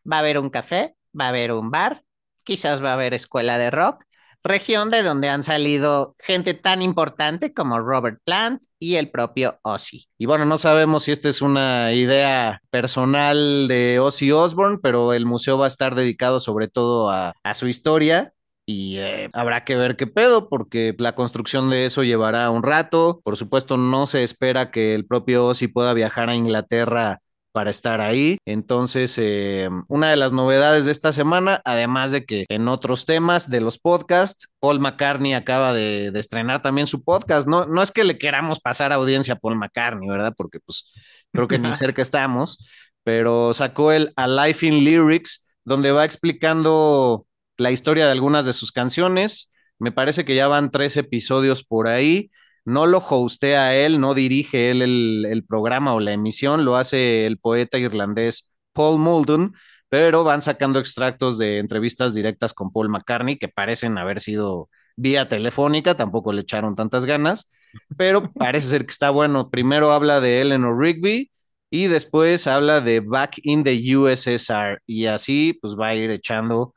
va 0.08 0.18
a 0.18 0.18
haber 0.20 0.38
un 0.38 0.48
café, 0.48 0.94
va 1.18 1.24
a 1.24 1.28
haber 1.30 1.50
un 1.50 1.72
bar, 1.72 2.04
quizás 2.44 2.80
va 2.80 2.90
a 2.90 2.92
haber 2.92 3.14
escuela 3.14 3.58
de 3.58 3.72
rock, 3.72 4.04
región 4.44 4.92
de 4.92 5.02
donde 5.02 5.28
han 5.28 5.42
salido 5.42 6.14
gente 6.20 6.54
tan 6.54 6.82
importante 6.82 7.52
como 7.52 7.80
Robert 7.80 8.20
Plant 8.24 8.62
y 8.78 8.94
el 8.94 9.10
propio 9.10 9.58
Ozzy. 9.62 10.06
Y 10.16 10.26
bueno, 10.26 10.44
no 10.44 10.56
sabemos 10.58 11.02
si 11.02 11.10
esta 11.10 11.28
es 11.28 11.42
una 11.42 11.94
idea 11.94 12.60
personal 12.70 13.66
de 13.66 13.98
Ozzy 13.98 14.30
Osbourne, 14.30 14.78
pero 14.80 15.14
el 15.14 15.26
museo 15.26 15.58
va 15.58 15.64
a 15.64 15.68
estar 15.68 15.96
dedicado 15.96 16.38
sobre 16.38 16.68
todo 16.68 17.10
a, 17.10 17.32
a 17.42 17.54
su 17.54 17.66
historia 17.66 18.33
y 18.66 18.98
eh, 18.98 19.28
habrá 19.32 19.64
que 19.64 19.76
ver 19.76 19.96
qué 19.96 20.06
pedo 20.06 20.48
porque 20.48 20.94
la 20.98 21.14
construcción 21.14 21.70
de 21.70 21.84
eso 21.84 22.02
llevará 22.02 22.50
un 22.50 22.62
rato. 22.62 23.20
Por 23.22 23.36
supuesto, 23.36 23.76
no 23.76 24.06
se 24.06 24.22
espera 24.22 24.70
que 24.70 24.94
el 24.94 25.06
propio 25.06 25.46
Ozzy 25.46 25.68
pueda 25.68 25.92
viajar 25.92 26.30
a 26.30 26.34
Inglaterra 26.34 27.20
para 27.54 27.70
estar 27.70 28.00
ahí. 28.00 28.38
Entonces, 28.46 29.16
eh, 29.16 29.68
una 29.86 30.10
de 30.10 30.16
las 30.16 30.32
novedades 30.32 30.86
de 30.86 30.92
esta 30.92 31.12
semana, 31.12 31.60
además 31.64 32.10
de 32.10 32.24
que 32.24 32.46
en 32.48 32.66
otros 32.66 33.04
temas 33.06 33.48
de 33.48 33.60
los 33.60 33.78
podcasts, 33.78 34.48
Paul 34.58 34.80
McCartney 34.80 35.34
acaba 35.34 35.72
de, 35.72 36.08
estrenar 36.18 36.62
también 36.62 36.88
su 36.88 37.04
podcast. 37.04 37.46
No, 37.46 37.66
no 37.66 37.80
es 37.80 37.92
que 37.92 38.02
le 38.02 38.18
queramos 38.18 38.58
pasar 38.58 38.92
audiencia 38.92 39.34
a 39.34 39.38
Paul 39.38 39.56
McCartney, 39.56 40.08
¿verdad? 40.08 40.34
Porque 40.36 40.58
pues 40.58 40.92
creo 41.32 41.46
que 41.46 41.58
ni 41.58 41.72
cerca 41.76 42.02
estamos, 42.02 42.66
pero 43.04 43.54
sacó 43.54 43.92
el 43.92 44.12
A 44.16 44.26
Life 44.26 44.66
in 44.66 44.82
Lyrics, 44.82 45.46
donde 45.64 45.92
va 45.92 46.04
explicando 46.04 47.24
la 47.56 47.70
historia 47.70 48.06
de 48.06 48.12
algunas 48.12 48.44
de 48.44 48.52
sus 48.52 48.72
canciones. 48.72 49.50
Me 49.78 49.92
parece 49.92 50.24
que 50.24 50.34
ya 50.34 50.48
van 50.48 50.70
tres 50.70 50.96
episodios 50.96 51.64
por 51.64 51.88
ahí 51.88 52.30
no 52.64 52.86
lo 52.86 52.98
hostea 52.98 53.76
él, 53.76 54.00
no 54.00 54.14
dirige 54.14 54.70
él 54.70 54.82
el, 54.82 55.44
programa 55.46 55.94
o 55.94 56.00
la 56.00 56.12
emisión, 56.12 56.64
lo 56.64 56.76
hace 56.76 57.26
el 57.26 57.38
poeta 57.38 57.78
irlandés 57.78 58.50
Paul 58.72 58.98
Muldoon, 58.98 59.54
pero 59.88 60.24
van 60.24 60.42
sacando 60.42 60.78
extractos 60.78 61.38
de 61.38 61.58
entrevistas 61.58 62.14
directas 62.14 62.54
con 62.54 62.72
Paul 62.72 62.88
McCartney 62.88 63.36
que 63.38 63.48
parecen 63.48 63.98
haber 63.98 64.20
sido 64.20 64.68
vía 64.96 65.28
telefónica, 65.28 65.94
tampoco 65.94 66.32
le 66.32 66.40
echaron 66.42 66.74
tantas 66.74 67.04
ganas, 67.04 67.50
pero 67.96 68.32
parece 68.32 68.68
ser 68.68 68.86
que 68.86 68.92
está 68.92 69.10
bueno. 69.10 69.50
Primero 69.50 69.92
habla 69.92 70.20
de 70.20 70.40
Eleanor 70.40 70.78
Rigby 70.78 71.30
y 71.70 71.86
después 71.88 72.46
habla 72.46 72.80
de 72.80 73.00
Back 73.00 73.40
in 73.42 73.64
the 73.64 73.96
USSR 73.96 74.80
y 74.86 75.06
así 75.06 75.58
pues 75.60 75.76
va 75.78 75.88
a 75.88 75.94
ir 75.94 76.10
echando, 76.10 76.74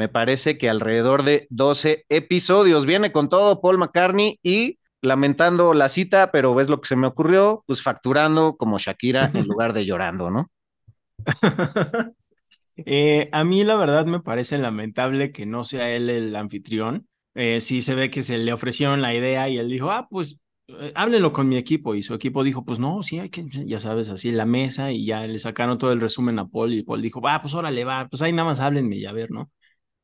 me 0.00 0.08
parece 0.08 0.56
que 0.56 0.70
alrededor 0.70 1.24
de 1.24 1.46
12 1.50 2.06
episodios. 2.08 2.86
Viene 2.86 3.12
con 3.12 3.28
todo 3.28 3.60
Paul 3.60 3.76
McCartney 3.76 4.40
y 4.42 4.78
lamentando 5.02 5.74
la 5.74 5.90
cita, 5.90 6.32
pero 6.32 6.54
ves 6.54 6.70
lo 6.70 6.80
que 6.80 6.88
se 6.88 6.96
me 6.96 7.06
ocurrió, 7.06 7.64
pues 7.66 7.82
facturando 7.82 8.56
como 8.56 8.78
Shakira 8.78 9.30
en 9.34 9.44
lugar 9.46 9.74
de 9.74 9.84
llorando, 9.84 10.30
¿no? 10.30 10.50
Eh, 12.86 13.28
a 13.32 13.44
mí 13.44 13.62
la 13.62 13.74
verdad 13.74 14.06
me 14.06 14.20
parece 14.20 14.56
lamentable 14.56 15.32
que 15.32 15.44
no 15.44 15.64
sea 15.64 15.90
él 15.90 16.08
el 16.08 16.34
anfitrión. 16.34 17.06
Eh, 17.34 17.60
sí 17.60 17.82
se 17.82 17.94
ve 17.94 18.08
que 18.08 18.22
se 18.22 18.38
le 18.38 18.54
ofrecieron 18.54 19.02
la 19.02 19.14
idea 19.14 19.50
y 19.50 19.58
él 19.58 19.68
dijo, 19.68 19.90
ah, 19.90 20.08
pues 20.08 20.40
eh, 20.68 20.90
háblenlo 20.94 21.30
con 21.30 21.46
mi 21.46 21.58
equipo. 21.58 21.94
Y 21.94 22.02
su 22.02 22.14
equipo 22.14 22.42
dijo, 22.42 22.64
pues 22.64 22.78
no, 22.78 23.02
sí, 23.02 23.18
hay 23.18 23.28
que, 23.28 23.44
ya 23.66 23.78
sabes, 23.80 24.08
así 24.08 24.30
la 24.30 24.46
mesa 24.46 24.92
y 24.92 25.04
ya 25.04 25.26
le 25.26 25.38
sacaron 25.38 25.76
todo 25.76 25.92
el 25.92 26.00
resumen 26.00 26.38
a 26.38 26.48
Paul 26.48 26.72
y 26.72 26.82
Paul 26.82 27.02
dijo, 27.02 27.20
ah, 27.28 27.42
pues 27.42 27.52
órale, 27.52 27.84
va, 27.84 28.08
pues 28.08 28.22
ahí 28.22 28.32
nada 28.32 28.48
más 28.48 28.60
háblenme 28.60 28.96
y 28.96 29.04
a 29.04 29.12
ver, 29.12 29.30
¿no? 29.30 29.50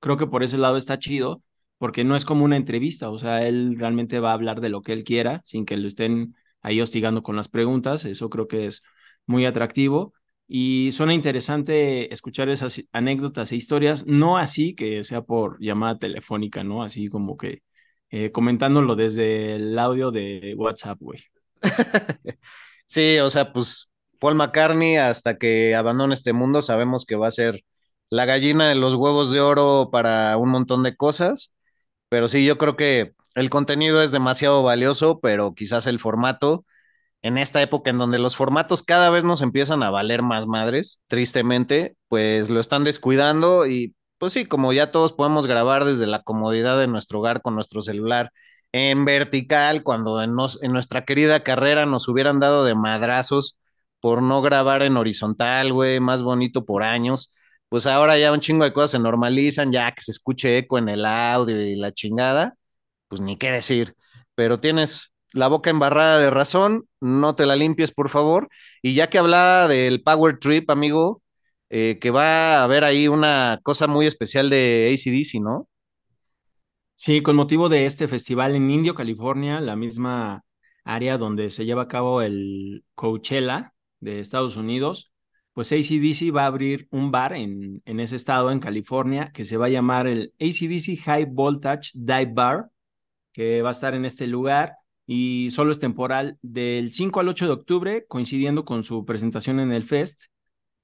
Creo 0.01 0.17
que 0.17 0.27
por 0.27 0.43
ese 0.43 0.59
lado 0.59 0.77
está 0.77 0.99
chido 0.99 1.43
porque 1.79 2.05
no 2.05 2.17
es 2.17 2.25
como 2.25 2.45
una 2.45 2.57
entrevista, 2.57 3.11
o 3.11 3.19
sea, 3.19 3.47
él 3.47 3.77
realmente 3.79 4.21
va 4.21 4.31
a 4.31 4.35
hablar 4.35 4.61
de 4.61 4.71
lo 4.71 4.81
que 4.83 4.93
él 4.93 5.05
quiera 5.05 5.43
sin 5.45 5.67
que 5.67 5.77
lo 5.77 5.87
estén 5.87 6.35
ahí 6.63 6.81
hostigando 6.81 7.23
con 7.23 7.37
las 7.37 7.49
preguntas, 7.49 8.05
eso 8.05 8.31
creo 8.31 8.49
que 8.49 8.67
es 8.67 8.83
muy 9.27 9.45
atractivo 9.47 10.15
y 10.49 10.91
suena 10.93 11.15
interesante 11.15 12.13
escuchar 12.13 12.49
esas 12.49 12.83
anécdotas 12.93 13.53
e 13.53 13.57
historias, 13.57 14.07
no 14.07 14.39
así 14.39 14.75
que 14.75 15.03
sea 15.05 15.23
por 15.23 15.59
llamada 15.61 15.99
telefónica, 15.99 16.63
¿no? 16.65 16.83
Así 16.83 17.09
como 17.09 17.37
que 17.37 17.63
eh, 18.11 18.31
comentándolo 18.31 18.95
desde 18.97 19.57
el 19.57 19.79
audio 19.79 20.11
de 20.13 20.55
WhatsApp, 20.57 20.99
güey. 21.01 21.21
sí, 22.87 23.19
o 23.19 23.31
sea, 23.31 23.53
pues 23.53 23.91
Paul 24.21 24.37
McCartney 24.37 24.97
hasta 24.97 25.37
que 25.37 25.75
abandone 25.75 26.15
este 26.15 26.33
mundo 26.33 26.63
sabemos 26.63 27.05
que 27.05 27.17
va 27.17 27.27
a 27.29 27.33
ser 27.33 27.65
la 28.11 28.25
gallina 28.25 28.69
de 28.69 28.75
los 28.77 28.95
huevos 28.95 29.31
de 29.31 29.41
oro 29.41 29.91
para 29.93 30.37
un 30.37 30.51
montón 30.51 30.83
de 30.83 30.97
cosas 30.97 31.53
pero 32.09 32.29
sí, 32.29 32.45
yo 32.45 32.59
creo 32.59 32.77
que 32.77 33.15
el 33.35 33.51
contenido 33.51 34.03
es 34.03 34.13
demasiado 34.13 34.63
valioso, 34.63 35.21
pero 35.21 35.55
quizás 35.55 35.87
el 35.87 36.01
formato, 36.01 36.65
en 37.23 37.39
esta 37.39 37.63
época 37.63 37.91
en 37.91 37.99
donde 37.99 38.19
los 38.19 38.37
formatos 38.37 38.83
cada 38.83 39.11
vez 39.11 39.25
nos 39.25 39.43
empiezan 39.43 39.83
a 39.83 39.91
valer 39.91 40.23
más 40.23 40.47
madres, 40.47 41.01
tristemente, 41.09 41.97
pues 42.09 42.51
lo 42.51 42.61
están 42.61 42.85
descuidando 42.85 43.67
y 43.67 43.95
pues 44.19 44.33
sí, 44.33 44.47
como 44.47 44.73
ya 44.73 44.91
todos 44.91 45.13
podemos 45.13 45.47
grabar 45.47 45.85
desde 45.85 46.07
la 46.07 46.23
comodidad 46.23 46.79
de 46.79 46.87
nuestro 46.89 47.21
hogar 47.21 47.43
con 47.43 47.55
nuestro 47.55 47.83
celular 47.83 48.33
en 48.73 49.05
vertical, 49.05 49.83
cuando 49.83 50.23
en, 50.23 50.33
en 50.63 50.73
nuestra 50.73 51.05
querida 51.05 51.43
carrera 51.43 51.87
nos 51.87 52.09
hubieran 52.09 52.41
dado 52.41 52.65
de 52.65 52.75
madrazos 52.75 53.59
por 54.01 54.23
no 54.23 54.43
grabar 54.43 54.83
en 54.83 54.97
horizontal, 54.97 55.73
güey, 55.73 56.01
más 56.01 56.23
bonito 56.23 56.65
por 56.65 56.83
años 56.83 57.31
pues 57.69 57.87
ahora 57.87 58.19
ya 58.19 58.33
un 58.33 58.41
chingo 58.41 58.65
de 58.65 58.73
cosas 58.73 58.93
se 58.93 58.99
normalizan, 58.99 59.73
ya 59.73 59.93
que 59.93 60.03
se 60.03 60.13
escuche 60.13 60.59
eco 60.59 60.79
en 60.79 60.89
el 60.89 61.05
audio 61.05 61.61
y 61.61 61.77
la 61.77 61.93
chingada, 61.93 62.55
pues 63.09 63.21
ni 63.21 63.37
qué 63.37 63.51
decir, 63.51 63.95
pero 64.35 64.61
tienes 64.61 65.15
la 65.33 65.49
boca 65.49 65.71
embarrada 65.71 66.19
de 66.19 66.31
razón, 66.31 66.89
no 67.01 67.35
te 67.37 67.47
la 67.47 67.57
limpies, 67.57 67.93
por 67.93 68.09
favor. 68.09 68.49
Y 68.83 68.95
ya 68.95 69.09
que 69.11 69.19
hablaba 69.19 69.69
del 69.69 70.03
Power 70.03 70.39
Trip, 70.39 70.71
amigo, 70.71 71.23
eh, 71.71 71.99
que 72.01 72.11
va 72.11 72.59
a 72.59 72.65
haber 72.65 72.85
ahí 72.85 73.09
una 73.09 73.61
cosa 73.63 73.87
muy 73.87 74.07
especial 74.07 74.51
de 74.51 74.95
ACDC, 74.95 75.41
¿no? 75.43 75.69
Sí, 76.95 77.21
con 77.23 77.37
motivo 77.37 77.69
de 77.69 77.87
este 77.87 78.09
festival 78.09 78.55
en 78.55 78.71
Indio, 78.71 78.95
California, 78.95 79.61
la 79.61 79.77
misma 79.77 80.45
área 80.85 81.19
donde 81.19 81.51
se 81.51 81.65
lleva 81.67 81.83
a 81.83 81.89
cabo 81.89 82.23
el 82.23 82.85
Coachella 82.95 83.75
de 84.01 84.21
Estados 84.21 84.57
Unidos, 84.57 85.13
pues 85.57 85.73
ACDC 85.73 86.37
va 86.37 86.43
a 86.43 86.49
abrir 86.49 86.87
un 86.91 87.11
bar 87.11 87.33
en, 87.33 87.81
en 87.87 87.99
ese 87.99 88.17
estado, 88.17 88.51
en 88.51 88.61
California, 88.61 89.31
que 89.33 89.47
se 89.47 89.57
va 89.57 89.67
a 89.67 89.71
llamar 89.71 90.07
el 90.07 90.35
ACDC 90.39 90.99
High 91.03 91.29
Voltage 91.31 91.93
Dive 91.95 92.33
Bar, 92.35 92.67
que 93.33 93.63
va 93.63 93.71
a 93.71 93.73
estar 93.73 93.95
en 93.95 94.05
este 94.05 94.27
lugar 94.27 94.75
y 95.07 95.49
solo 95.53 95.73
es 95.73 95.79
temporal 95.79 96.37
del 96.43 96.93
5 96.93 97.21
al 97.21 97.31
8 97.31 97.47
de 97.47 97.53
octubre, 97.53 98.05
coincidiendo 98.07 98.67
con 98.67 98.85
su 98.85 99.07
presentación 99.07 99.59
en 99.59 99.73
el 99.73 99.83
Fest, 99.83 100.25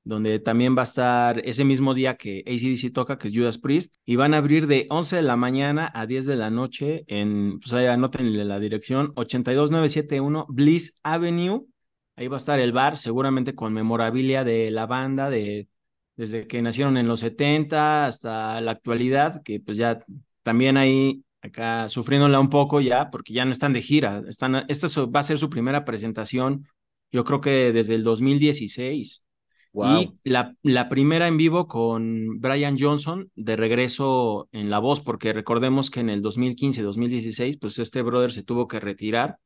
donde 0.04 0.38
también 0.38 0.74
va 0.74 0.80
a 0.80 0.84
estar 0.84 1.46
ese 1.46 1.66
mismo 1.66 1.92
día 1.92 2.16
que 2.16 2.42
ACDC 2.46 2.94
toca, 2.94 3.18
que 3.18 3.28
es 3.28 3.34
Judas 3.36 3.58
Priest, 3.58 3.96
y 4.06 4.16
van 4.16 4.32
a 4.32 4.38
abrir 4.38 4.68
de 4.68 4.86
11 4.88 5.16
de 5.16 5.22
la 5.22 5.36
mañana 5.36 5.92
a 5.92 6.06
10 6.06 6.24
de 6.24 6.36
la 6.36 6.48
noche 6.48 7.04
en, 7.08 7.60
pues 7.60 7.74
ahí 7.74 7.88
anoten 7.88 8.48
la 8.48 8.58
dirección, 8.58 9.12
82971 9.16 10.46
Bliss 10.48 10.98
Avenue, 11.02 11.66
Ahí 12.16 12.28
va 12.28 12.36
a 12.36 12.38
estar 12.38 12.60
el 12.60 12.72
bar, 12.72 12.96
seguramente 12.96 13.54
con 13.54 13.72
memorabilia 13.72 14.44
de 14.44 14.70
la 14.70 14.86
banda, 14.86 15.30
de, 15.30 15.68
desde 16.16 16.46
que 16.46 16.62
nacieron 16.62 16.96
en 16.96 17.08
los 17.08 17.20
70 17.20 18.06
hasta 18.06 18.60
la 18.60 18.72
actualidad, 18.72 19.42
que 19.42 19.60
pues 19.60 19.76
ya 19.76 20.04
también 20.42 20.76
ahí 20.76 21.24
acá 21.40 21.88
sufriéndola 21.88 22.38
un 22.38 22.50
poco 22.50 22.80
ya, 22.80 23.10
porque 23.10 23.32
ya 23.32 23.44
no 23.44 23.52
están 23.52 23.72
de 23.72 23.82
gira. 23.82 24.22
Están, 24.28 24.64
esta 24.68 24.86
va 25.06 25.20
a 25.20 25.24
ser 25.24 25.38
su 25.38 25.50
primera 25.50 25.84
presentación, 25.84 26.66
yo 27.10 27.24
creo 27.24 27.40
que 27.40 27.72
desde 27.72 27.94
el 27.94 28.02
2016. 28.04 29.26
Y 29.74 30.12
la, 30.24 30.54
la 30.62 30.90
primera 30.90 31.28
en 31.28 31.38
vivo 31.38 31.66
con 31.66 32.40
Brian 32.40 32.76
Johnson 32.78 33.30
de 33.34 33.56
regreso 33.56 34.48
en 34.52 34.68
la 34.68 34.78
voz, 34.78 35.00
porque 35.00 35.32
recordemos 35.32 35.90
que 35.90 36.00
en 36.00 36.10
el 36.10 36.22
2015-2016, 36.22 37.58
pues 37.58 37.78
este 37.78 38.02
brother 38.02 38.32
se 38.32 38.42
tuvo 38.42 38.68
que 38.68 38.80
retirar 38.80 39.38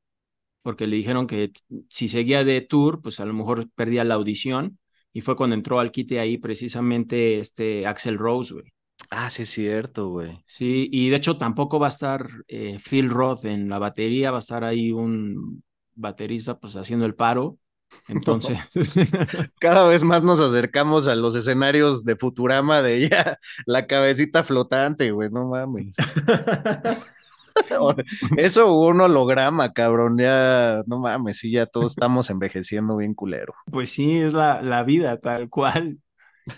porque 0.67 0.89
le 0.89 0.97
dijeron 0.97 1.29
que 1.29 1.53
si 1.89 2.09
seguía 2.09 2.43
de 2.43 2.61
tour, 2.61 3.01
pues 3.01 3.21
a 3.21 3.25
lo 3.25 3.33
mejor 3.33 3.71
perdía 3.77 4.03
la 4.03 4.15
audición. 4.15 4.81
Y 5.13 5.21
fue 5.21 5.37
cuando 5.37 5.55
entró 5.55 5.79
al 5.79 5.93
quite 5.93 6.19
ahí 6.19 6.39
precisamente 6.39 7.39
este 7.39 7.87
Axel 7.87 8.19
Rose, 8.19 8.53
güey. 8.53 8.73
Ah, 9.11 9.31
sí 9.31 9.43
es 9.43 9.51
cierto, 9.51 10.09
güey. 10.09 10.43
Sí, 10.45 10.89
y 10.91 11.09
de 11.09 11.15
hecho 11.19 11.39
tampoco 11.39 11.79
va 11.79 11.87
a 11.87 11.91
estar 11.91 12.27
eh, 12.49 12.81
Phil 12.81 13.09
Roth 13.09 13.45
en 13.45 13.69
la 13.69 13.79
batería, 13.79 14.33
va 14.33 14.39
a 14.39 14.41
estar 14.41 14.65
ahí 14.65 14.91
un 14.91 15.63
baterista 15.95 16.59
pues 16.59 16.75
haciendo 16.75 17.07
el 17.07 17.15
paro. 17.15 17.59
Entonces, 18.09 18.59
cada 19.61 19.87
vez 19.87 20.03
más 20.03 20.25
nos 20.25 20.41
acercamos 20.41 21.07
a 21.07 21.15
los 21.15 21.37
escenarios 21.37 22.05
de 22.05 22.17
Futurama 22.17 22.83
de 22.83 23.05
ella, 23.05 23.39
la 23.67 23.87
cabecita 23.87 24.43
flotante, 24.43 25.13
güey, 25.13 25.31
no 25.31 25.47
mames. 25.47 25.95
Eso 28.37 28.73
un 28.79 29.01
holograma, 29.01 29.73
cabrón. 29.73 30.19
Ya, 30.19 30.83
no 30.87 30.99
mames, 30.99 31.39
sí, 31.39 31.51
ya 31.51 31.67
todos 31.67 31.93
estamos 31.93 32.31
envejeciendo 32.31 32.97
bien 32.97 33.15
culero. 33.15 33.55
Pues 33.71 33.91
sí, 33.91 34.19
es 34.19 34.33
la, 34.33 34.63
la 34.63 34.83
vida 34.83 35.19
tal 35.19 35.49
cual. 35.49 35.99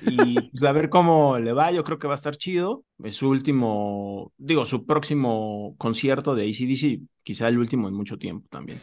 Y 0.02 0.40
pues, 0.50 0.62
a 0.64 0.72
ver 0.72 0.88
cómo 0.88 1.38
le 1.38 1.52
va, 1.52 1.72
yo 1.72 1.82
creo 1.84 1.98
que 1.98 2.06
va 2.08 2.14
a 2.14 2.16
estar 2.16 2.36
chido. 2.36 2.84
Es 3.02 3.14
su 3.14 3.28
último, 3.28 4.32
digo, 4.36 4.64
su 4.64 4.84
próximo 4.84 5.74
concierto 5.78 6.34
de 6.34 6.44
ACDC, 6.48 7.00
quizá 7.22 7.48
el 7.48 7.58
último 7.58 7.88
en 7.88 7.94
mucho 7.94 8.18
tiempo 8.18 8.46
también. 8.50 8.82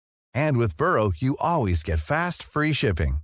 And 0.35 0.57
with 0.57 0.77
Burrow, 0.77 1.11
you 1.17 1.37
always 1.39 1.83
get 1.83 1.99
fast, 1.99 2.43
free 2.43 2.73
shipping. 2.73 3.17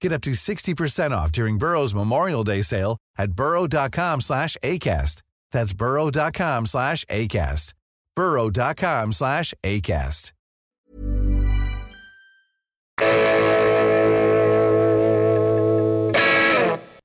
Get 0.00 0.12
up 0.12 0.22
to 0.22 0.32
60% 0.32 1.10
off 1.12 1.30
during 1.32 1.58
Burrow's 1.58 1.94
Memorial 1.94 2.44
Day 2.44 2.62
sale 2.62 2.96
at 3.18 3.32
burrow.com 3.32 4.20
slash 4.20 4.56
ACAST. 4.62 5.22
That's 5.52 5.72
burrow.com 5.72 6.66
slash 6.66 7.04
ACAST. 7.06 7.74
burrow.com 8.14 9.12
slash 9.12 9.54
ACAST. 9.62 10.32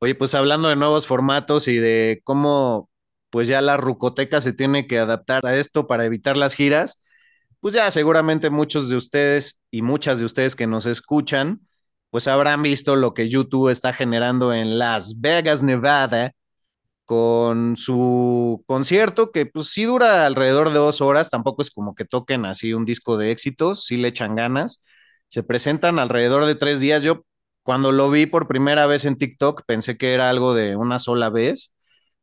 Oye, 0.01 0.15
pues 0.15 0.34
hablando 0.34 0.69
de 0.69 0.75
nuevos 0.77 1.05
formatos 1.08 1.67
y 1.67 1.77
de 1.77 2.22
cómo 2.24 2.89
pues 3.29 3.48
ya 3.48 3.62
la 3.62 3.77
rucoteca 3.77 4.41
se 4.41 4.53
tiene 4.53 4.88
que 4.88 4.98
adaptar 4.98 5.46
a 5.46 5.55
esto 5.55 5.88
para 5.88 6.05
evitar 6.05 6.38
las 6.38 6.53
giras, 6.55 6.98
pues 7.60 7.74
ya 7.74 7.92
seguramente 7.92 8.50
muchos 8.50 8.89
de 8.89 8.96
ustedes 8.96 9.62
y 9.72 9.82
muchas 9.82 10.20
de 10.20 10.25
ustedes 10.25 10.56
que 10.56 10.68
nos 10.68 10.86
escuchan, 10.86 11.62
pues 12.10 12.28
habrán 12.28 12.63
visto 12.63 12.96
lo 12.96 13.13
que 13.13 13.30
YouTube 13.30 13.70
está 13.70 13.94
generando 13.94 14.54
en 14.54 14.80
Las 14.80 15.20
Vegas, 15.22 15.63
Nevada, 15.63 16.34
con 17.06 17.75
su 17.75 18.64
concierto 18.68 19.31
que 19.31 19.46
pues 19.48 19.70
sí 19.70 19.83
dura 19.86 20.25
alrededor 20.27 20.70
de 20.70 20.75
dos 20.79 21.01
horas, 21.01 21.29
tampoco 21.31 21.62
es 21.64 21.72
como 21.72 21.96
que 21.96 22.05
toquen 22.05 22.46
así 22.46 22.74
un 22.74 22.86
disco 22.86 23.18
de 23.18 23.31
éxitos, 23.31 23.86
sí 23.86 23.98
le 23.98 24.10
echan 24.10 24.36
ganas, 24.36 24.83
se 25.27 25.44
presentan 25.44 26.00
alrededor 26.00 26.46
de 26.46 26.55
tres 26.55 26.79
días, 26.81 27.03
yo 27.03 27.25
cuando 27.64 27.92
lo 27.92 28.10
vi 28.12 28.25
por 28.27 28.48
primera 28.48 28.86
vez 28.86 29.05
en 29.05 29.18
TikTok 29.18 29.64
pensé 29.66 29.98
que 29.98 30.14
era 30.14 30.29
algo 30.29 30.53
de 30.53 30.75
una 30.75 31.00
sola 31.00 31.29
vez, 31.31 31.74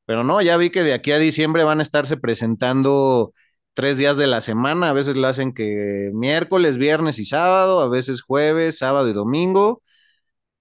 pero 0.05 0.25
no, 0.25 0.41
ya 0.41 0.57
vi 0.57 0.71
que 0.71 0.83
de 0.85 0.95
aquí 0.95 1.13
a 1.13 1.19
diciembre 1.19 1.65
van 1.65 1.81
a 1.81 1.83
estarse 1.83 2.17
presentando 2.17 3.33
tres 3.77 3.99
días 3.99 4.17
de 4.17 4.27
la 4.27 4.41
semana, 4.41 4.91
a 4.91 4.93
veces 4.95 5.17
lo 5.17 5.29
hacen 5.29 5.53
que 5.53 6.11
miércoles, 6.15 6.79
viernes 6.79 7.19
y 7.19 7.27
sábado, 7.27 7.81
a 7.81 7.89
veces 7.89 8.23
jueves, 8.23 8.79
sábado 8.79 9.09
y 9.11 9.13
domingo. 9.13 9.83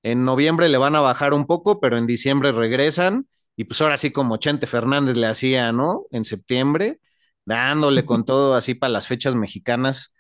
En 0.04 0.26
noviembre 0.26 0.70
le 0.70 0.78
van 0.78 0.96
a 0.96 1.02
bajar 1.02 1.34
un 1.34 1.48
poco, 1.48 1.80
pero 1.80 1.98
en 1.98 2.08
diciembre 2.08 2.52
regresan. 2.52 3.28
Y 3.56 3.66
pues 3.66 3.82
ahora 3.82 3.98
sí 3.98 4.12
como 4.12 4.38
Chente 4.38 4.68
Fernández 4.68 5.16
le 5.16 5.28
hacía, 5.28 5.72
¿no? 5.72 6.06
En 6.12 6.26
septiembre, 6.26 7.00
dándole 7.46 8.06
con 8.06 8.26
todo 8.26 8.56
así 8.56 8.76
para 8.76 8.92
las 8.94 9.08
fechas 9.08 9.36
mexicanas. 9.36 10.14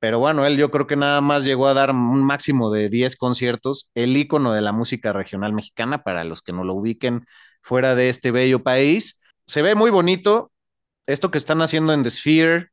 Pero 0.00 0.18
bueno, 0.18 0.46
él 0.46 0.56
yo 0.56 0.70
creo 0.70 0.86
que 0.86 0.96
nada 0.96 1.20
más 1.20 1.44
llegó 1.44 1.68
a 1.68 1.74
dar 1.74 1.90
un 1.90 2.24
máximo 2.24 2.70
de 2.72 2.88
10 2.88 3.16
conciertos, 3.16 3.90
el 3.94 4.16
ícono 4.16 4.52
de 4.54 4.62
la 4.62 4.72
música 4.72 5.12
regional 5.12 5.52
mexicana, 5.52 6.02
para 6.04 6.24
los 6.24 6.42
que 6.42 6.52
no 6.52 6.64
lo 6.64 6.74
ubiquen 6.74 7.26
fuera 7.62 7.94
de 7.94 8.08
este 8.10 8.30
bello 8.30 8.62
país. 8.62 9.20
Se 9.46 9.62
ve 9.62 9.74
muy 9.74 9.90
bonito 9.90 10.52
esto 11.06 11.30
que 11.30 11.38
están 11.38 11.62
haciendo 11.62 11.92
en 11.92 12.02
The 12.02 12.10
Sphere, 12.10 12.68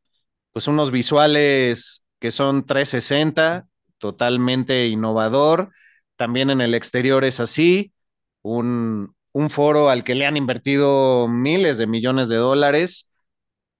pues 0.53 0.67
unos 0.67 0.91
visuales 0.91 2.05
que 2.19 2.31
son 2.31 2.65
360, 2.65 3.67
totalmente 3.99 4.87
innovador. 4.87 5.71
También 6.17 6.49
en 6.49 6.61
el 6.61 6.75
exterior 6.75 7.23
es 7.25 7.39
así, 7.39 7.93
un, 8.41 9.15
un 9.33 9.49
foro 9.49 9.89
al 9.89 10.03
que 10.03 10.15
le 10.15 10.25
han 10.25 10.37
invertido 10.37 11.27
miles 11.27 11.77
de 11.77 11.87
millones 11.87 12.29
de 12.29 12.37
dólares 12.37 13.11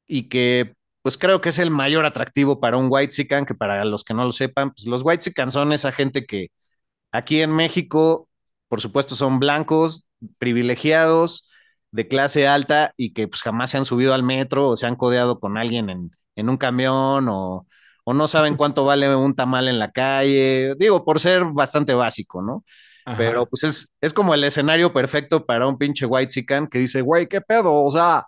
y 0.08 0.30
que 0.30 0.76
pues 1.02 1.18
creo 1.18 1.42
que 1.42 1.50
es 1.50 1.60
el 1.60 1.72
mayor 1.72 2.06
atractivo 2.06 2.60
para 2.60 2.78
un 2.78 2.88
White 2.90 3.14
Sican, 3.14 3.46
que 3.46 3.56
para 3.56 3.86
los 3.86 4.04
que 4.04 4.14
no 4.14 4.26
lo 4.26 4.32
sepan, 4.32 4.72
pues 4.74 4.86
los 4.88 5.02
White 5.04 5.24
Sican 5.24 5.52
son 5.52 5.72
esa 5.72 5.92
gente 5.92 6.26
que 6.26 6.50
aquí 7.12 7.42
en 7.42 7.52
México, 7.56 8.30
por 8.68 8.82
supuesto, 8.82 9.16
son 9.16 9.40
blancos, 9.40 10.08
privilegiados, 10.40 11.50
de 11.92 12.08
clase 12.08 12.48
alta 12.48 12.94
y 12.98 13.14
que 13.14 13.28
pues 13.28 13.42
jamás 13.42 13.72
se 13.72 13.78
han 13.78 13.86
subido 13.86 14.14
al 14.14 14.24
metro 14.24 14.70
o 14.70 14.76
se 14.76 14.86
han 14.86 14.96
codeado 14.96 15.40
con 15.40 15.58
alguien 15.58 15.90
en, 15.90 16.12
en 16.36 16.50
un 16.50 16.58
camión 16.58 17.28
o, 17.30 17.68
o, 18.04 18.14
no 18.14 18.28
saben 18.28 18.56
cuánto 18.58 18.86
vale 18.86 19.16
un 19.16 19.36
tamal 19.36 19.68
en 19.68 19.80
la 19.80 19.92
calle, 19.92 20.76
digo, 20.78 21.04
por 21.06 21.20
ser 21.20 21.46
bastante 21.46 21.94
básico, 21.94 22.42
¿no? 22.42 22.64
Ajá. 23.06 23.18
Pero 23.18 23.46
pues 23.48 23.64
es, 23.64 23.90
es 24.02 24.14
como 24.14 24.34
el 24.34 24.44
escenario 24.44 24.92
perfecto 24.92 25.46
para 25.46 25.68
un 25.68 25.78
pinche 25.78 26.06
White 26.06 26.32
Sican 26.32 26.68
que 26.68 26.80
dice, 26.80 27.02
güey, 27.02 27.28
¿qué 27.28 27.40
pedo? 27.40 27.74
O 27.74 27.90
sea, 27.90 28.26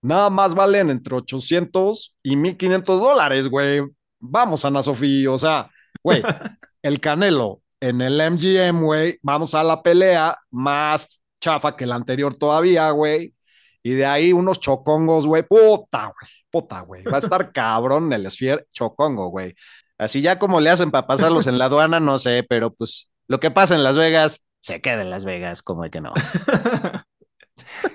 nada 0.00 0.30
más 0.30 0.54
valen 0.54 0.90
entre 0.90 1.14
800 1.16 2.16
y 2.22 2.36
1500 2.36 3.00
dólares, 3.00 3.48
güey. 3.48 3.82
Vamos, 4.18 4.64
Ana 4.64 4.82
Sofía, 4.82 5.30
o 5.30 5.36
sea, 5.36 5.70
güey, 6.02 6.22
el 6.82 7.00
Canelo 7.00 7.60
en 7.80 8.00
el 8.00 8.18
MGM, 8.18 8.82
güey, 8.82 9.18
vamos 9.20 9.54
a 9.54 9.62
la 9.62 9.82
pelea 9.82 10.38
más 10.50 11.20
chafa 11.44 11.76
que 11.76 11.86
la 11.86 11.96
anterior 11.96 12.34
todavía, 12.36 12.90
güey. 12.90 13.34
Y 13.82 13.92
de 13.92 14.06
ahí 14.06 14.32
unos 14.32 14.60
chocongos, 14.60 15.26
güey, 15.26 15.42
puta, 15.42 16.06
güey, 16.06 16.30
puta, 16.50 16.80
güey. 16.80 17.04
Va 17.04 17.16
a 17.16 17.18
estar 17.18 17.52
cabrón 17.52 18.12
el 18.12 18.30
Sphere 18.30 18.66
chocongo, 18.72 19.28
güey. 19.28 19.54
Así 19.98 20.22
ya 20.22 20.38
como 20.38 20.60
le 20.60 20.70
hacen 20.70 20.90
para 20.90 21.06
pasarlos 21.06 21.46
en 21.46 21.58
la 21.58 21.66
aduana, 21.66 22.00
no 22.00 22.18
sé, 22.18 22.44
pero 22.48 22.72
pues 22.72 23.10
lo 23.28 23.40
que 23.40 23.50
pasa 23.50 23.74
en 23.74 23.84
Las 23.84 23.96
Vegas, 23.96 24.42
se 24.60 24.80
queda 24.80 25.02
en 25.02 25.10
Las 25.10 25.24
Vegas, 25.24 25.62
como 25.62 25.82
que 25.90 26.00
no. 26.00 26.12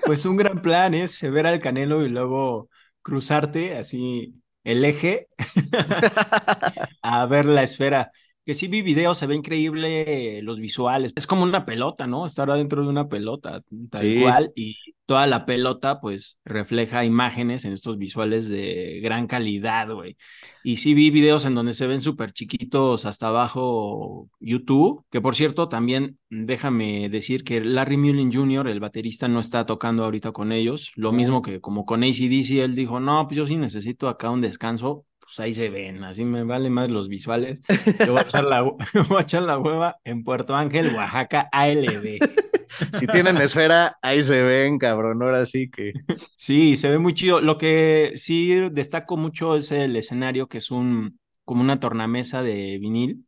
Pues 0.06 0.24
un 0.24 0.36
gran 0.36 0.62
plan 0.62 0.94
es 0.94 1.20
ver 1.30 1.46
al 1.46 1.60
Canelo 1.60 2.04
y 2.04 2.08
luego 2.08 2.70
cruzarte 3.02 3.76
así 3.76 4.34
el 4.64 4.84
eje 4.84 5.28
a 7.02 7.26
ver 7.26 7.44
la 7.44 7.62
esfera. 7.62 8.10
Que 8.46 8.54
sí 8.54 8.68
vi 8.68 8.82
videos, 8.82 9.18
se 9.18 9.26
ve 9.26 9.34
increíble 9.34 10.40
los 10.42 10.58
visuales. 10.58 11.12
Es 11.14 11.26
como 11.26 11.42
una 11.42 11.64
pelota, 11.64 12.06
¿no? 12.06 12.24
Estar 12.24 12.50
adentro 12.50 12.82
de 12.82 12.88
una 12.88 13.08
pelota, 13.08 13.62
tal 13.90 14.00
sí. 14.00 14.20
cual. 14.20 14.52
Y 14.56 14.76
toda 15.04 15.26
la 15.26 15.44
pelota, 15.44 16.00
pues, 16.00 16.38
refleja 16.44 17.04
imágenes 17.04 17.64
en 17.64 17.72
estos 17.72 17.98
visuales 17.98 18.48
de 18.48 19.00
gran 19.02 19.26
calidad, 19.26 19.92
güey. 19.92 20.16
Y 20.64 20.78
sí 20.78 20.94
vi 20.94 21.10
videos 21.10 21.44
en 21.44 21.54
donde 21.54 21.74
se 21.74 21.86
ven 21.86 22.00
súper 22.00 22.32
chiquitos 22.32 23.06
hasta 23.06 23.28
abajo 23.28 24.28
YouTube, 24.40 25.04
que 25.10 25.20
por 25.20 25.34
cierto, 25.34 25.68
también 25.68 26.18
déjame 26.30 27.08
decir 27.08 27.44
que 27.44 27.60
Larry 27.60 27.96
Mullen 27.96 28.32
Jr., 28.32 28.68
el 28.68 28.80
baterista, 28.80 29.28
no 29.28 29.40
está 29.40 29.66
tocando 29.66 30.04
ahorita 30.04 30.32
con 30.32 30.52
ellos. 30.52 30.92
Lo 30.96 31.12
mismo 31.12 31.42
que 31.42 31.60
como 31.60 31.84
con 31.84 32.04
ACDC, 32.04 32.62
él 32.62 32.74
dijo, 32.74 33.00
no, 33.00 33.26
pues 33.26 33.36
yo 33.36 33.46
sí 33.46 33.56
necesito 33.56 34.08
acá 34.08 34.30
un 34.30 34.40
descanso 34.40 35.04
pues 35.30 35.38
ahí 35.38 35.54
se 35.54 35.70
ven, 35.70 36.02
así 36.02 36.24
me 36.24 36.42
vale 36.42 36.70
más 36.70 36.90
los 36.90 37.08
visuales. 37.08 37.60
Yo 38.04 38.12
voy 38.12 38.18
a 38.18 38.22
echar 38.22 38.42
la, 38.42 38.62
voy 39.08 39.18
a 39.18 39.20
echar 39.20 39.44
la 39.44 39.58
hueva 39.58 40.00
en 40.02 40.24
Puerto 40.24 40.56
Ángel, 40.56 40.92
Oaxaca, 40.92 41.48
ALB. 41.52 42.18
si 42.94 43.06
tienen 43.06 43.36
esfera, 43.36 43.96
ahí 44.02 44.24
se 44.24 44.42
ven, 44.42 44.76
cabrón. 44.78 45.22
Ahora 45.22 45.46
sí 45.46 45.70
que. 45.70 45.92
Sí, 46.36 46.74
se 46.74 46.88
ve 46.88 46.98
muy 46.98 47.14
chido. 47.14 47.40
Lo 47.40 47.58
que 47.58 48.10
sí 48.16 48.50
destaco 48.72 49.16
mucho 49.16 49.54
es 49.54 49.70
el 49.70 49.94
escenario, 49.94 50.48
que 50.48 50.58
es 50.58 50.72
un 50.72 51.20
como 51.44 51.60
una 51.60 51.78
tornamesa 51.78 52.42
de 52.42 52.78
vinil. 52.80 53.24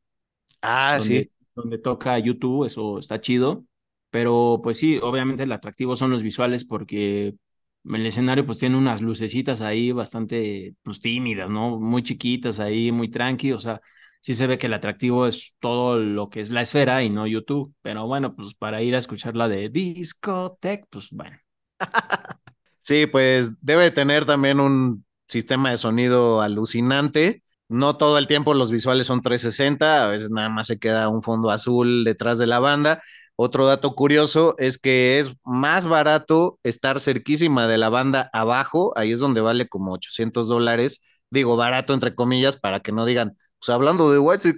Ah, 0.60 0.96
donde, 0.98 1.22
sí. 1.22 1.30
Donde 1.54 1.78
toca 1.78 2.18
YouTube, 2.18 2.66
eso 2.66 2.98
está 2.98 3.20
chido. 3.20 3.64
Pero 4.10 4.58
pues 4.60 4.76
sí, 4.76 4.98
obviamente 5.00 5.44
el 5.44 5.52
atractivo 5.52 5.94
son 5.94 6.10
los 6.10 6.24
visuales 6.24 6.64
porque 6.64 7.36
el 7.84 8.06
escenario 8.06 8.46
pues 8.46 8.58
tiene 8.58 8.76
unas 8.76 9.02
lucecitas 9.02 9.60
ahí 9.60 9.92
bastante 9.92 10.74
pues 10.82 11.00
tímidas, 11.00 11.50
¿no? 11.50 11.78
Muy 11.80 12.02
chiquitas 12.02 12.60
ahí, 12.60 12.92
muy 12.92 13.10
tranqui, 13.10 13.52
o 13.52 13.58
sea, 13.58 13.80
sí 14.20 14.34
se 14.34 14.46
ve 14.46 14.58
que 14.58 14.66
el 14.68 14.74
atractivo 14.74 15.26
es 15.26 15.54
todo 15.58 15.98
lo 15.98 16.30
que 16.30 16.40
es 16.40 16.50
la 16.50 16.62
esfera 16.62 17.02
y 17.02 17.10
no 17.10 17.26
YouTube, 17.26 17.74
pero 17.82 18.06
bueno, 18.06 18.34
pues 18.36 18.54
para 18.54 18.82
ir 18.82 18.94
a 18.94 18.98
escuchar 18.98 19.36
la 19.36 19.48
de 19.48 19.68
Discotech, 19.68 20.86
pues 20.90 21.10
bueno. 21.10 21.38
Sí, 22.80 23.06
pues 23.06 23.52
debe 23.60 23.90
tener 23.90 24.26
también 24.26 24.58
un 24.60 25.04
sistema 25.28 25.70
de 25.70 25.76
sonido 25.78 26.40
alucinante. 26.40 27.42
No 27.68 27.96
todo 27.96 28.18
el 28.18 28.26
tiempo 28.26 28.54
los 28.54 28.70
visuales 28.70 29.06
son 29.06 29.20
360, 29.22 30.04
a 30.04 30.08
veces 30.08 30.30
nada 30.30 30.48
más 30.48 30.66
se 30.66 30.78
queda 30.78 31.08
un 31.08 31.22
fondo 31.22 31.50
azul 31.50 32.04
detrás 32.04 32.38
de 32.38 32.46
la 32.46 32.58
banda. 32.58 33.00
Otro 33.44 33.66
dato 33.66 33.96
curioso 33.96 34.54
es 34.58 34.78
que 34.78 35.18
es 35.18 35.32
más 35.44 35.88
barato 35.88 36.60
estar 36.62 37.00
cerquísima 37.00 37.66
de 37.66 37.76
la 37.76 37.88
banda 37.88 38.30
abajo, 38.32 38.92
ahí 38.94 39.10
es 39.10 39.18
donde 39.18 39.40
vale 39.40 39.68
como 39.68 39.92
800 39.94 40.46
dólares, 40.46 41.00
digo 41.28 41.56
barato 41.56 41.92
entre 41.92 42.14
comillas 42.14 42.56
para 42.56 42.78
que 42.78 42.92
no 42.92 43.04
digan, 43.04 43.36
pues 43.58 43.68
hablando 43.70 44.12
de 44.12 44.20
White 44.20 44.54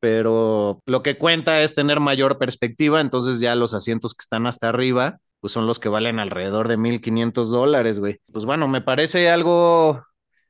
pero 0.00 0.82
lo 0.84 1.02
que 1.04 1.16
cuenta 1.16 1.62
es 1.62 1.76
tener 1.76 2.00
mayor 2.00 2.36
perspectiva, 2.38 3.00
entonces 3.00 3.38
ya 3.38 3.54
los 3.54 3.72
asientos 3.72 4.14
que 4.14 4.22
están 4.22 4.48
hasta 4.48 4.68
arriba, 4.68 5.20
pues 5.38 5.52
son 5.52 5.68
los 5.68 5.78
que 5.78 5.88
valen 5.88 6.18
alrededor 6.18 6.66
de 6.66 6.76
1500 6.76 7.52
dólares, 7.52 8.00
güey. 8.00 8.18
Pues 8.32 8.46
bueno, 8.46 8.66
me 8.66 8.80
parece 8.80 9.30
algo 9.30 10.02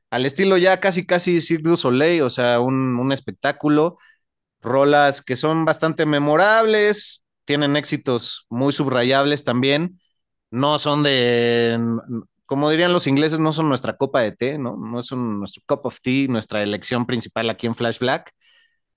al 0.08 0.24
estilo 0.24 0.56
ya 0.56 0.80
casi, 0.80 1.04
casi 1.04 1.42
Cirque 1.42 1.68
du 1.68 1.76
Soleil, 1.76 2.22
o 2.22 2.30
sea, 2.30 2.60
un, 2.60 2.98
un 2.98 3.12
espectáculo, 3.12 3.98
rolas 4.62 5.20
que 5.20 5.36
son 5.36 5.66
bastante 5.66 6.06
memorables, 6.06 7.23
tienen 7.44 7.76
éxitos 7.76 8.46
muy 8.48 8.72
subrayables 8.72 9.44
también, 9.44 10.00
no 10.50 10.78
son 10.78 11.02
de, 11.02 11.78
como 12.46 12.70
dirían 12.70 12.92
los 12.92 13.06
ingleses, 13.06 13.40
no 13.40 13.52
son 13.52 13.68
nuestra 13.68 13.96
copa 13.96 14.20
de 14.20 14.32
té, 14.32 14.58
¿no? 14.58 14.76
No 14.76 15.00
es 15.00 15.12
un, 15.12 15.40
nuestro 15.40 15.62
cup 15.66 15.86
of 15.86 16.00
tea, 16.00 16.28
nuestra 16.28 16.62
elección 16.62 17.06
principal 17.06 17.50
aquí 17.50 17.66
en 17.66 17.74
Flash 17.74 17.98
Black, 17.98 18.32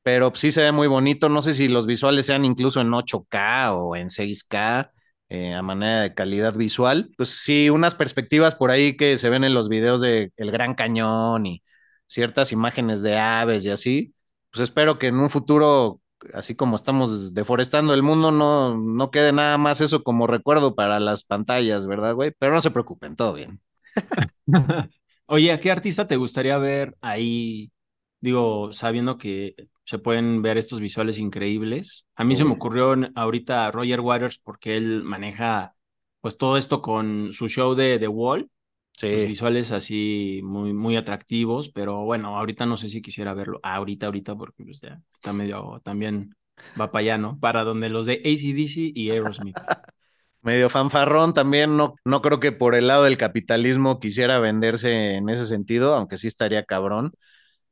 pero 0.03 0.31
sí 0.35 0.51
se 0.51 0.61
ve 0.61 0.71
muy 0.71 0.87
bonito, 0.87 1.29
no 1.29 1.41
sé 1.41 1.53
si 1.53 1.67
los 1.67 1.85
visuales 1.85 2.25
sean 2.25 2.45
incluso 2.45 2.81
en 2.81 2.93
8K 2.93 3.73
o 3.73 3.95
en 3.95 4.09
6K, 4.09 4.91
eh, 5.29 5.53
a 5.53 5.61
manera 5.61 6.01
de 6.01 6.13
calidad 6.13 6.55
visual. 6.55 7.11
Pues 7.17 7.29
sí, 7.29 7.69
unas 7.69 7.95
perspectivas 7.95 8.55
por 8.55 8.71
ahí 8.71 8.95
que 8.95 9.17
se 9.17 9.29
ven 9.29 9.43
en 9.43 9.53
los 9.53 9.69
videos 9.69 10.01
de 10.01 10.31
El 10.37 10.51
Gran 10.51 10.75
Cañón 10.75 11.45
y 11.45 11.61
ciertas 12.05 12.51
imágenes 12.51 13.01
de 13.01 13.17
aves 13.17 13.65
y 13.65 13.69
así. 13.69 14.15
Pues 14.51 14.63
espero 14.63 14.97
que 14.99 15.07
en 15.07 15.19
un 15.19 15.29
futuro, 15.29 16.01
así 16.33 16.55
como 16.55 16.75
estamos 16.75 17.33
deforestando 17.33 17.93
el 17.93 18.03
mundo, 18.03 18.31
no, 18.31 18.77
no 18.77 19.11
quede 19.11 19.31
nada 19.31 19.57
más 19.57 19.81
eso 19.81 20.03
como 20.03 20.27
recuerdo 20.27 20.75
para 20.75 20.99
las 20.99 21.23
pantallas, 21.23 21.87
¿verdad, 21.87 22.15
güey? 22.15 22.33
Pero 22.37 22.53
no 22.53 22.61
se 22.61 22.71
preocupen, 22.71 23.15
todo 23.15 23.33
bien. 23.33 23.61
Oye, 25.25 25.51
¿a 25.51 25.59
qué 25.59 25.71
artista 25.71 26.07
te 26.07 26.15
gustaría 26.15 26.57
ver 26.57 26.95
ahí? 27.01 27.71
Digo, 28.19 28.71
sabiendo 28.71 29.17
que 29.17 29.55
se 29.83 29.99
pueden 29.99 30.41
ver 30.41 30.57
estos 30.57 30.79
visuales 30.79 31.19
increíbles. 31.19 32.05
A 32.15 32.23
mí 32.23 32.35
se 32.35 32.43
me 32.43 32.51
ocurrió 32.51 32.95
ahorita 33.15 33.71
Roger 33.71 34.01
Waters 34.01 34.37
porque 34.37 34.75
él 34.75 35.03
maneja 35.03 35.75
pues 36.21 36.37
todo 36.37 36.57
esto 36.57 36.81
con 36.81 37.31
su 37.31 37.47
show 37.47 37.73
de 37.75 37.99
The 37.99 38.07
Wall. 38.07 38.49
Sí. 38.97 39.11
Los 39.11 39.27
visuales 39.27 39.71
así 39.71 40.41
muy, 40.43 40.73
muy 40.73 40.97
atractivos, 40.97 41.69
pero 41.69 42.03
bueno, 42.03 42.35
ahorita 42.35 42.65
no 42.65 42.77
sé 42.77 42.89
si 42.89 43.01
quisiera 43.01 43.35
verlo. 43.35 43.59
ahorita, 43.61 44.07
ahorita, 44.07 44.35
porque 44.35 44.63
pues 44.63 44.81
ya 44.81 44.99
está 45.11 45.33
medio 45.33 45.79
también 45.83 46.35
va 46.79 46.91
para 46.91 47.01
allá, 47.01 47.17
¿no? 47.19 47.39
Para 47.39 47.63
donde 47.63 47.89
los 47.89 48.07
de 48.07 48.13
ACDC 48.15 48.91
y 48.95 49.11
Aerosmith. 49.11 49.55
medio 50.41 50.69
fanfarrón 50.69 51.33
también, 51.33 51.77
no, 51.77 51.95
no 52.05 52.21
creo 52.21 52.39
que 52.39 52.51
por 52.51 52.73
el 52.73 52.87
lado 52.87 53.03
del 53.03 53.17
capitalismo 53.17 53.99
quisiera 53.99 54.39
venderse 54.39 55.15
en 55.15 55.29
ese 55.29 55.45
sentido, 55.45 55.93
aunque 55.93 56.17
sí 56.17 56.27
estaría 56.27 56.63
cabrón. 56.63 57.11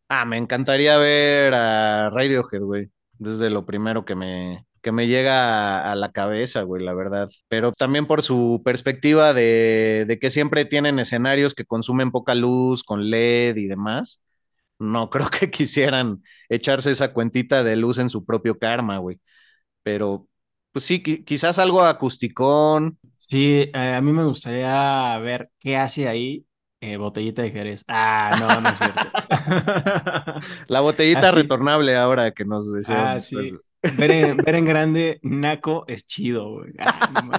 Ah, 0.10 0.26
me 0.26 0.38
encantaría 0.38 0.98
ver 0.98 1.56
a 1.56 2.12
Radiohead, 2.12 2.62
güey. 2.62 2.92
Desde 3.18 3.50
lo 3.50 3.66
primero 3.66 4.06
que 4.06 4.14
me, 4.14 4.66
que 4.86 4.92
me 4.92 5.08
llega 5.08 5.92
a, 5.92 5.96
la 5.96 6.12
cabeza, 6.12 6.62
güey, 6.62 6.84
la 6.84 6.94
verdad. 6.94 7.28
Pero 7.48 7.72
también 7.72 8.06
por 8.06 8.22
su 8.22 8.62
perspectiva 8.64 9.34
de, 9.34 10.06
de, 10.08 10.20
que 10.20 10.30
siempre 10.30 10.64
tienen 10.66 11.00
escenarios 11.00 11.56
que 11.56 11.66
consumen 11.66 12.12
poca 12.12 12.36
luz, 12.36 12.84
con 12.84 13.10
LED 13.10 13.58
y 13.58 13.66
demás. 13.66 14.22
No 14.78 15.10
creo 15.10 15.32
que 15.32 15.50
quisieran 15.50 16.22
echarse 16.50 16.92
esa 16.92 17.14
cuentita 17.14 17.64
de 17.64 17.76
luz 17.78 17.98
en 17.98 18.10
su 18.10 18.26
propio 18.26 18.60
karma, 18.60 19.00
güey. 19.00 19.20
Pero, 19.82 20.28
pues 20.72 20.86
sí, 20.86 21.02
quizás 21.02 21.58
algo 21.58 21.82
acusticón. 21.82 23.00
Sí, 23.18 23.72
eh, 23.74 23.96
a 23.98 24.02
mí 24.02 24.12
me 24.12 24.26
gustaría 24.26 25.18
ver 25.18 25.50
qué 25.60 25.78
hace 25.78 26.08
ahí 26.08 26.46
eh, 26.80 26.98
botellita 26.98 27.42
de 27.42 27.50
Jerez. 27.50 27.84
Ah, 27.88 28.36
no, 28.40 28.62
no 28.62 28.70
es 28.70 28.78
cierto. 28.78 29.02
La 30.68 30.82
botellita 30.82 31.30
Así. 31.30 31.38
retornable 31.38 31.96
ahora 31.96 32.30
que 32.30 32.46
nos 32.46 32.72
decía. 32.72 33.14
Ah, 33.14 33.20
sí. 33.20 33.58
Ver 33.98 34.12
en, 34.12 34.38
ver 34.38 34.56
en, 34.56 34.66
grande, 34.66 35.20
Naco 35.22 35.86
es 35.88 36.06
chido, 36.06 36.50
güey. 36.52 36.74
Ah, 36.80 37.10
no, 37.24 37.32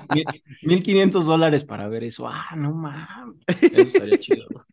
1500 0.62 1.26
dólares 1.26 1.64
para 1.64 1.88
ver 1.88 2.04
eso. 2.04 2.28
Ah, 2.28 2.54
no 2.56 2.72
mames. 2.72 3.44
Eso 3.60 3.82
estaría 3.82 4.18
chido, 4.18 4.44
güey. 4.50 4.64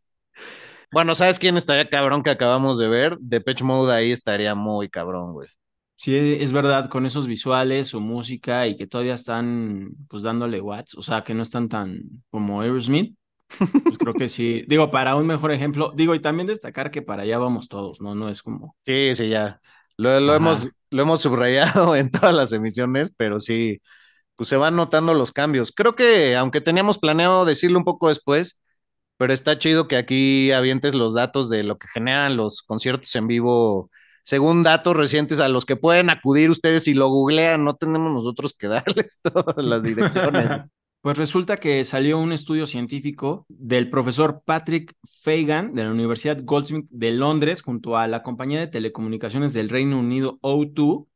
Bueno, 0.91 1.15
¿sabes 1.15 1.39
quién 1.39 1.57
estaría 1.57 1.89
cabrón 1.89 2.21
que 2.21 2.29
acabamos 2.29 2.77
de 2.77 2.87
ver? 2.87 3.17
Depeche 3.19 3.63
Mode 3.63 3.93
ahí 3.93 4.11
estaría 4.11 4.53
muy 4.53 4.89
cabrón, 4.89 5.33
güey. 5.33 5.47
Sí, 5.95 6.15
es 6.39 6.51
verdad, 6.51 6.89
con 6.89 7.05
esos 7.05 7.27
visuales, 7.27 7.87
su 7.87 8.01
música 8.01 8.67
y 8.67 8.75
que 8.75 8.87
todavía 8.87 9.13
están 9.13 9.91
pues 10.09 10.21
dándole 10.21 10.59
watts, 10.61 10.95
o 10.95 11.01
sea, 11.01 11.23
que 11.23 11.33
no 11.33 11.41
están 11.43 11.69
tan 11.69 12.01
como 12.29 12.61
Aerosmith, 12.61 13.15
pues 13.83 13.97
creo 13.97 14.13
que 14.13 14.27
sí. 14.27 14.63
Digo, 14.67 14.91
para 14.91 15.15
un 15.15 15.25
mejor 15.27 15.51
ejemplo, 15.51 15.93
digo, 15.95 16.13
y 16.13 16.19
también 16.19 16.47
destacar 16.47 16.91
que 16.91 17.01
para 17.01 17.23
allá 17.23 17.37
vamos 17.37 17.67
todos, 17.69 18.01
¿no? 18.01 18.15
No 18.15 18.29
es 18.29 18.43
como. 18.43 18.75
Sí, 18.85 19.11
sí, 19.15 19.29
ya. 19.29 19.59
Lo, 19.97 20.19
lo 20.19 20.33
hemos, 20.35 20.69
lo 20.91 21.03
hemos 21.03 21.21
subrayado 21.21 21.95
en 21.95 22.11
todas 22.11 22.33
las 22.35 22.51
emisiones, 22.53 23.13
pero 23.17 23.39
sí, 23.39 23.81
pues 24.35 24.49
se 24.49 24.57
van 24.57 24.75
notando 24.75 25.13
los 25.13 25.31
cambios. 25.31 25.71
Creo 25.75 25.95
que, 25.95 26.35
aunque 26.35 26.61
teníamos 26.61 26.99
planeado 26.99 27.45
decirlo 27.45 27.79
un 27.79 27.85
poco 27.85 28.09
después, 28.09 28.61
pero 29.17 29.33
está 29.33 29.57
chido 29.59 29.87
que 29.87 29.97
aquí 29.97 30.51
avientes 30.51 30.95
los 30.95 31.13
datos 31.13 31.49
de 31.49 31.63
lo 31.63 31.77
que 31.77 31.87
generan 31.89 32.37
los 32.37 32.63
conciertos 32.63 33.15
en 33.15 33.27
vivo, 33.27 33.89
según 34.25 34.63
datos 34.63 34.97
recientes 34.97 35.39
a 35.39 35.49
los 35.49 35.65
que 35.65 35.75
pueden 35.77 36.09
acudir 36.09 36.49
ustedes 36.49 36.87
y 36.87 36.93
lo 36.93 37.09
googlean. 37.09 37.63
No 37.63 37.75
tenemos 37.75 38.11
nosotros 38.13 38.55
que 38.57 38.67
darles 38.69 39.19
todas 39.21 39.63
las 39.65 39.83
direcciones. 39.83 40.49
Pues 41.03 41.17
resulta 41.17 41.57
que 41.57 41.83
salió 41.83 42.17
un 42.17 42.31
estudio 42.31 42.65
científico 42.65 43.45
del 43.49 43.89
profesor 43.89 44.41
Patrick 44.45 44.93
Fagan 45.03 45.75
de 45.75 45.83
la 45.83 45.91
Universidad 45.91 46.39
Goldsmith 46.41 46.85
de 46.91 47.11
Londres 47.11 47.61
junto 47.61 47.97
a 47.97 48.07
la 48.07 48.23
compañía 48.23 48.61
de 48.61 48.67
telecomunicaciones 48.67 49.51
del 49.51 49.67
Reino 49.67 49.99
Unido 49.99 50.39
O2 50.41 51.07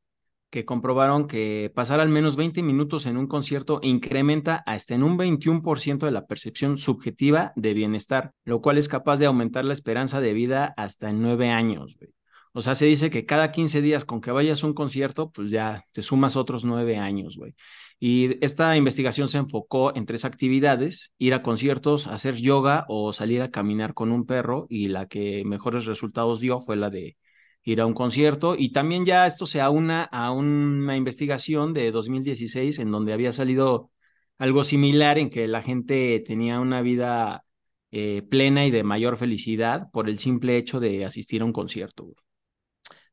que 0.50 0.66
comprobaron 0.66 1.26
que 1.26 1.72
pasar 1.74 2.02
al 2.02 2.10
menos 2.10 2.36
20 2.36 2.64
minutos 2.64 3.06
en 3.06 3.16
un 3.16 3.28
concierto 3.28 3.80
incrementa 3.82 4.58
hasta 4.66 4.94
en 4.94 5.04
un 5.04 5.18
21% 5.18 6.06
de 6.06 6.12
la 6.12 6.28
percepción 6.28 6.78
subjetiva 6.78 7.54
de 7.56 7.74
bienestar, 7.74 8.34
lo 8.44 8.62
cual 8.62 8.78
es 8.78 8.90
capaz 8.90 9.20
de 9.20 9.28
aumentar 9.28 9.64
la 9.64 9.74
esperanza 9.74 10.20
de 10.20 10.34
vida 10.34 10.74
hasta 10.76 11.12
en 11.12 11.22
9 11.22 11.50
años. 11.50 11.96
Güey. 11.98 12.12
O 12.52 12.62
sea, 12.62 12.76
se 12.76 12.88
dice 12.88 13.10
que 13.10 13.26
cada 13.26 13.54
15 13.54 13.82
días 13.82 14.04
con 14.04 14.20
que 14.20 14.32
vayas 14.32 14.64
a 14.64 14.68
un 14.68 14.74
concierto, 14.74 15.32
pues 15.32 15.50
ya 15.50 15.86
te 15.94 16.02
sumas 16.02 16.36
otros 16.36 16.66
9 16.66 16.98
años, 16.98 17.38
güey. 17.38 17.56
Y 18.00 18.44
esta 18.46 18.78
investigación 18.78 19.28
se 19.28 19.40
enfocó 19.40 19.96
en 19.96 20.06
tres 20.06 20.24
actividades, 20.24 21.14
ir 21.18 21.34
a 21.34 21.42
conciertos, 21.42 22.06
hacer 22.08 22.36
yoga 22.36 22.86
o 22.90 23.12
salir 23.12 23.42
a 23.42 23.50
caminar 23.50 23.94
con 23.94 24.12
un 24.12 24.26
perro 24.26 24.68
y 24.70 24.88
la 24.90 25.08
que 25.08 25.44
mejores 25.46 25.86
resultados 25.86 26.40
dio 26.40 26.60
fue 26.60 26.76
la 26.76 26.92
de 26.92 27.18
ir 27.64 27.82
a 27.82 27.86
un 27.86 27.94
concierto 27.94 28.56
y 28.58 28.72
también 28.72 29.04
ya 29.04 29.26
esto 29.28 29.46
se 29.46 29.62
aúna 29.62 30.04
a 30.04 30.32
una 30.32 30.96
investigación 30.96 31.74
de 31.74 31.92
2016 31.92 32.80
en 32.80 32.92
donde 32.92 33.14
había 33.14 33.32
salido 33.32 33.92
algo 34.38 34.64
similar 34.64 35.18
en 35.18 35.30
que 35.30 35.48
la 35.48 35.62
gente 35.62 36.24
tenía 36.26 36.60
una 36.60 36.82
vida 36.82 37.44
eh, 37.92 38.22
plena 38.30 38.66
y 38.66 38.72
de 38.72 38.84
mayor 38.84 39.18
felicidad 39.18 39.90
por 39.92 40.08
el 40.08 40.20
simple 40.20 40.58
hecho 40.58 40.80
de 40.80 41.04
asistir 41.04 41.42
a 41.42 41.46
un 41.46 41.54
concierto. 41.54 42.14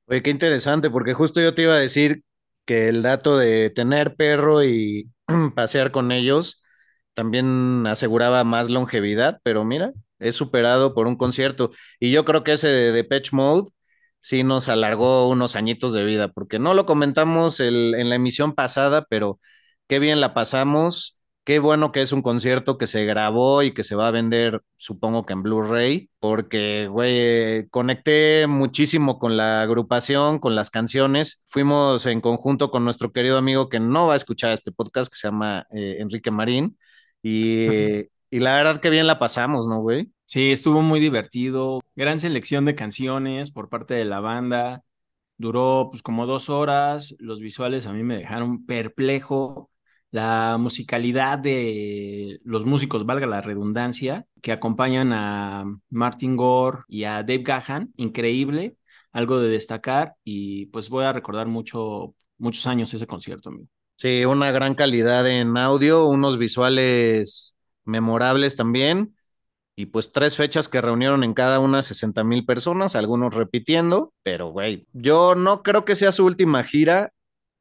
Oye, 0.06 0.22
qué 0.22 0.30
interesante, 0.30 0.90
porque 0.90 1.14
justo 1.14 1.40
yo 1.40 1.54
te 1.54 1.62
iba 1.62 1.72
a 1.72 1.78
decir 1.78 2.22
que 2.64 2.88
el 2.88 3.02
dato 3.02 3.36
de 3.38 3.70
tener 3.70 4.16
perro 4.16 4.64
y 4.64 5.10
pasear 5.54 5.90
con 5.92 6.12
ellos 6.12 6.62
también 7.14 7.86
aseguraba 7.86 8.44
más 8.44 8.70
longevidad, 8.70 9.40
pero 9.44 9.64
mira, 9.64 9.92
es 10.18 10.34
superado 10.36 10.94
por 10.94 11.06
un 11.06 11.16
concierto. 11.16 11.70
Y 12.00 12.10
yo 12.12 12.24
creo 12.24 12.42
que 12.44 12.52
ese 12.54 12.68
de 12.68 12.92
Depeche 12.92 13.30
Mode 13.34 13.70
sí 14.20 14.42
nos 14.42 14.68
alargó 14.68 15.28
unos 15.28 15.54
añitos 15.56 15.92
de 15.92 16.04
vida, 16.04 16.28
porque 16.28 16.58
no 16.58 16.74
lo 16.74 16.86
comentamos 16.86 17.60
el, 17.60 17.94
en 17.96 18.08
la 18.08 18.16
emisión 18.16 18.54
pasada, 18.54 19.06
pero 19.08 19.38
qué 19.88 19.98
bien 19.98 20.20
la 20.20 20.34
pasamos. 20.34 21.18
Qué 21.44 21.58
bueno 21.58 21.92
que 21.92 22.00
es 22.00 22.12
un 22.12 22.22
concierto 22.22 22.78
que 22.78 22.86
se 22.86 23.04
grabó 23.04 23.62
y 23.62 23.74
que 23.74 23.84
se 23.84 23.94
va 23.94 24.08
a 24.08 24.10
vender, 24.10 24.62
supongo 24.76 25.26
que 25.26 25.34
en 25.34 25.42
Blu-ray, 25.42 26.10
porque, 26.18 26.88
güey, 26.88 27.68
conecté 27.68 28.46
muchísimo 28.46 29.18
con 29.18 29.36
la 29.36 29.60
agrupación, 29.60 30.38
con 30.38 30.54
las 30.54 30.70
canciones. 30.70 31.42
Fuimos 31.44 32.06
en 32.06 32.22
conjunto 32.22 32.70
con 32.70 32.84
nuestro 32.84 33.12
querido 33.12 33.36
amigo 33.36 33.68
que 33.68 33.78
no 33.78 34.06
va 34.06 34.14
a 34.14 34.16
escuchar 34.16 34.52
este 34.52 34.72
podcast, 34.72 35.12
que 35.12 35.18
se 35.18 35.28
llama 35.28 35.66
eh, 35.70 35.96
Enrique 35.98 36.30
Marín. 36.30 36.78
Y, 37.22 37.66
y 38.30 38.38
la 38.38 38.56
verdad 38.56 38.80
que 38.80 38.88
bien 38.88 39.06
la 39.06 39.18
pasamos, 39.18 39.68
¿no, 39.68 39.80
güey? 39.82 40.10
Sí, 40.24 40.50
estuvo 40.50 40.80
muy 40.80 40.98
divertido. 40.98 41.80
Gran 41.94 42.20
selección 42.20 42.64
de 42.64 42.74
canciones 42.74 43.50
por 43.50 43.68
parte 43.68 43.92
de 43.92 44.06
la 44.06 44.20
banda. 44.20 44.82
Duró 45.36 45.88
pues 45.90 46.02
como 46.02 46.24
dos 46.24 46.48
horas. 46.48 47.14
Los 47.18 47.40
visuales 47.40 47.86
a 47.86 47.92
mí 47.92 48.02
me 48.02 48.16
dejaron 48.16 48.64
perplejo 48.64 49.70
la 50.14 50.58
musicalidad 50.60 51.40
de 51.40 52.38
los 52.44 52.64
músicos, 52.64 53.04
valga 53.04 53.26
la 53.26 53.40
redundancia, 53.40 54.26
que 54.40 54.52
acompañan 54.52 55.12
a 55.12 55.64
Martin 55.90 56.36
Gore 56.36 56.82
y 56.86 57.02
a 57.02 57.24
Dave 57.24 57.42
Gahan, 57.42 57.92
increíble, 57.96 58.76
algo 59.10 59.40
de 59.40 59.48
destacar 59.48 60.14
y 60.22 60.66
pues 60.66 60.88
voy 60.88 61.04
a 61.04 61.12
recordar 61.12 61.48
mucho, 61.48 62.14
muchos 62.38 62.64
años 62.68 62.94
ese 62.94 63.08
concierto. 63.08 63.48
Amigo. 63.48 63.66
Sí, 63.96 64.24
una 64.24 64.52
gran 64.52 64.76
calidad 64.76 65.28
en 65.28 65.56
audio, 65.56 66.06
unos 66.06 66.38
visuales 66.38 67.56
memorables 67.84 68.54
también 68.54 69.16
y 69.74 69.86
pues 69.86 70.12
tres 70.12 70.36
fechas 70.36 70.68
que 70.68 70.80
reunieron 70.80 71.24
en 71.24 71.34
cada 71.34 71.58
una 71.58 71.82
60 71.82 72.22
mil 72.22 72.46
personas, 72.46 72.94
algunos 72.94 73.34
repitiendo, 73.34 74.12
pero 74.22 74.50
güey, 74.52 74.86
yo 74.92 75.34
no 75.34 75.64
creo 75.64 75.84
que 75.84 75.96
sea 75.96 76.12
su 76.12 76.24
última 76.24 76.62
gira, 76.62 77.12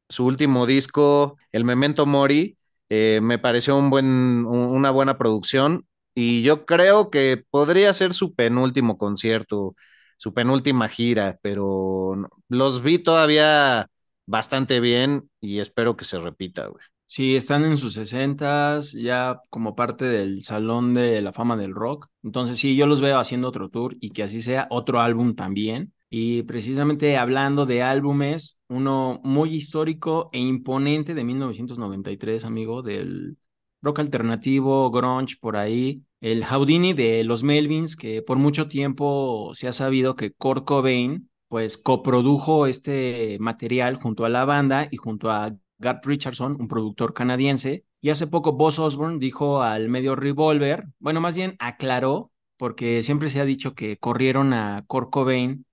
su 0.09 0.25
último 0.25 0.65
disco, 0.65 1.37
el 1.51 1.63
Memento 1.63 2.05
Mori, 2.05 2.57
eh, 2.89 3.19
me 3.21 3.39
pareció 3.39 3.77
un 3.77 3.89
buen, 3.89 4.45
una 4.45 4.91
buena 4.91 5.17
producción 5.17 5.87
y 6.15 6.43
yo 6.43 6.65
creo 6.65 7.09
que 7.09 7.43
podría 7.49 7.93
ser 7.93 8.13
su 8.13 8.35
penúltimo 8.35 8.97
concierto, 8.97 9.75
su 10.17 10.33
penúltima 10.33 10.89
gira, 10.89 11.39
pero 11.41 12.15
los 12.49 12.83
vi 12.83 12.99
todavía 12.99 13.87
bastante 14.25 14.79
bien 14.79 15.29
y 15.41 15.59
espero 15.59 15.97
que 15.97 16.05
se 16.05 16.19
repita, 16.19 16.67
güey. 16.67 16.83
Sí, 17.05 17.35
están 17.35 17.63
en 17.63 17.77
sus 17.77 17.93
sesentas, 17.93 18.91
ya 18.93 19.39
como 19.49 19.75
parte 19.75 20.05
del 20.05 20.43
Salón 20.43 20.95
de 20.95 21.21
la 21.21 21.31
Fama 21.31 21.57
del 21.57 21.75
Rock. 21.75 22.07
Entonces 22.23 22.57
sí, 22.57 22.75
yo 22.75 22.87
los 22.87 23.01
veo 23.01 23.19
haciendo 23.19 23.49
otro 23.49 23.69
tour 23.69 23.95
y 23.99 24.09
que 24.11 24.23
así 24.23 24.41
sea 24.41 24.67
otro 24.71 24.99
álbum 24.99 25.35
también. 25.35 25.93
Y 26.15 26.43
precisamente 26.43 27.17
hablando 27.17 27.65
de 27.65 27.81
álbumes, 27.81 28.59
uno 28.69 29.19
muy 29.23 29.55
histórico 29.55 30.29
e 30.31 30.37
imponente 30.37 31.15
de 31.15 31.23
1993, 31.23 32.45
amigo, 32.45 32.83
del 32.83 33.39
rock 33.81 33.97
alternativo, 33.97 34.91
grunge, 34.91 35.37
por 35.41 35.57
ahí. 35.57 36.03
El 36.21 36.45
Houdini 36.45 36.93
de 36.93 37.23
los 37.23 37.41
Melvins, 37.41 37.95
que 37.95 38.21
por 38.21 38.37
mucho 38.37 38.67
tiempo 38.67 39.53
se 39.55 39.67
ha 39.67 39.73
sabido 39.73 40.15
que 40.15 40.31
Kurt 40.33 40.65
Cobain, 40.65 41.31
pues 41.47 41.79
coprodujo 41.79 42.67
este 42.67 43.37
material 43.39 43.95
junto 43.95 44.23
a 44.23 44.29
la 44.29 44.45
banda 44.45 44.89
y 44.91 44.97
junto 44.97 45.31
a 45.31 45.55
Garth 45.79 46.05
Richardson, 46.05 46.57
un 46.59 46.67
productor 46.67 47.15
canadiense. 47.15 47.85
Y 48.01 48.11
hace 48.11 48.27
poco 48.27 48.51
Boss 48.53 48.77
Osborne 48.77 49.17
dijo 49.17 49.63
al 49.63 49.89
medio 49.89 50.15
Revolver, 50.15 50.83
bueno, 50.99 51.21
más 51.21 51.35
bien 51.35 51.55
aclaró, 51.57 52.31
porque 52.57 53.01
siempre 53.01 53.31
se 53.31 53.41
ha 53.41 53.45
dicho 53.45 53.73
que 53.73 53.97
corrieron 53.97 54.53
a 54.53 54.83
Kurt 54.85 55.09
Cobain 55.09 55.65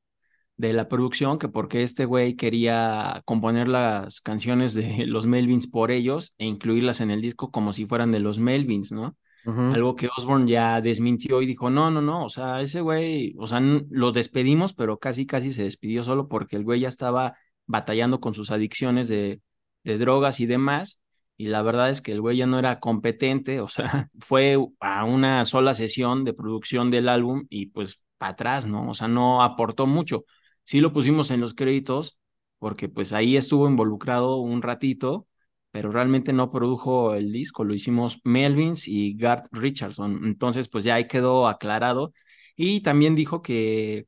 de 0.61 0.75
la 0.75 0.89
producción, 0.89 1.39
que 1.39 1.49
porque 1.49 1.83
este 1.83 2.05
güey 2.05 2.37
quería 2.37 3.23
componer 3.25 3.67
las 3.67 4.21
canciones 4.21 4.75
de 4.75 5.07
los 5.07 5.27
Melvins 5.27 5.67
por 5.67 5.91
ellos 5.91 6.35
e 6.37 6.45
incluirlas 6.45 7.01
en 7.01 7.11
el 7.11 7.23
disco 7.23 7.51
como 7.51 7.73
si 7.73 7.87
fueran 7.87 8.13
de 8.13 8.21
los 8.21 8.39
Melvins, 8.39 8.93
¿no? 8.93 9.17
Algo 9.47 9.95
que 9.97 10.11
Osborne 10.15 10.51
ya 10.51 10.83
desmintió 10.83 11.41
y 11.41 11.47
dijo, 11.47 11.71
no, 11.71 11.91
no, 11.91 12.03
no, 12.03 12.27
o 12.27 12.29
sea, 12.29 12.61
ese 12.61 12.83
güey, 12.83 13.35
o 13.39 13.47
sea, 13.47 13.59
lo 13.61 14.13
despedimos, 14.13 14.75
pero 14.75 14.99
casi, 14.99 15.25
casi 15.25 15.55
se 15.55 15.63
despidió 15.63 16.05
solo 16.05 16.29
porque 16.29 16.57
el 16.57 16.65
güey 16.65 16.81
ya 16.81 16.89
estaba 16.89 17.35
batallando 17.67 18.21
con 18.21 18.35
sus 18.35 18.51
adicciones 18.51 19.09
de, 19.09 19.41
de 19.83 19.97
drogas 19.97 20.41
y 20.41 20.47
demás, 20.47 21.03
y 21.39 21.47
la 21.47 21.63
verdad 21.63 21.89
es 21.89 22.03
que 22.03 22.13
el 22.13 22.21
güey 22.21 22.37
ya 22.37 22.47
no 22.47 22.59
era 22.59 22.81
competente, 22.81 23.63
o 23.63 23.69
sea, 23.69 24.11
fue 24.21 24.59
a 24.79 25.05
una 25.05 25.47
sola 25.47 25.73
sesión 25.73 26.23
de 26.27 26.35
producción 26.35 26.91
del 26.91 27.09
álbum 27.09 27.47
y 27.49 27.67
pues 27.69 28.03
para 28.19 28.33
atrás, 28.33 28.67
¿no? 28.67 28.91
O 28.91 28.95
sea, 28.95 29.09
no 29.09 29.43
aportó 29.43 29.87
mucho 29.87 30.27
sí 30.71 30.81
lo 30.81 30.93
pusimos 30.93 31.33
en 31.33 31.41
los 31.41 31.55
créditos 31.55 32.17
porque 32.59 32.89
pues 32.89 33.13
ahí 33.13 33.37
estuvo 33.37 33.69
involucrado 33.69 34.37
un 34.37 34.63
ratito, 34.63 35.27
pero 35.73 35.91
realmente 35.91 36.33
no 36.33 36.53
produjo 36.53 37.15
el 37.15 37.33
disco, 37.33 37.65
lo 37.65 37.75
hicimos 37.75 38.21
Melvins 38.23 38.87
y 38.87 39.15
Garth 39.17 39.49
Richardson. 39.51 40.21
Entonces 40.25 40.69
pues 40.69 40.85
ya 40.85 40.95
ahí 40.95 41.09
quedó 41.09 41.49
aclarado 41.49 42.13
y 42.55 42.83
también 42.83 43.17
dijo 43.17 43.43
que 43.43 44.07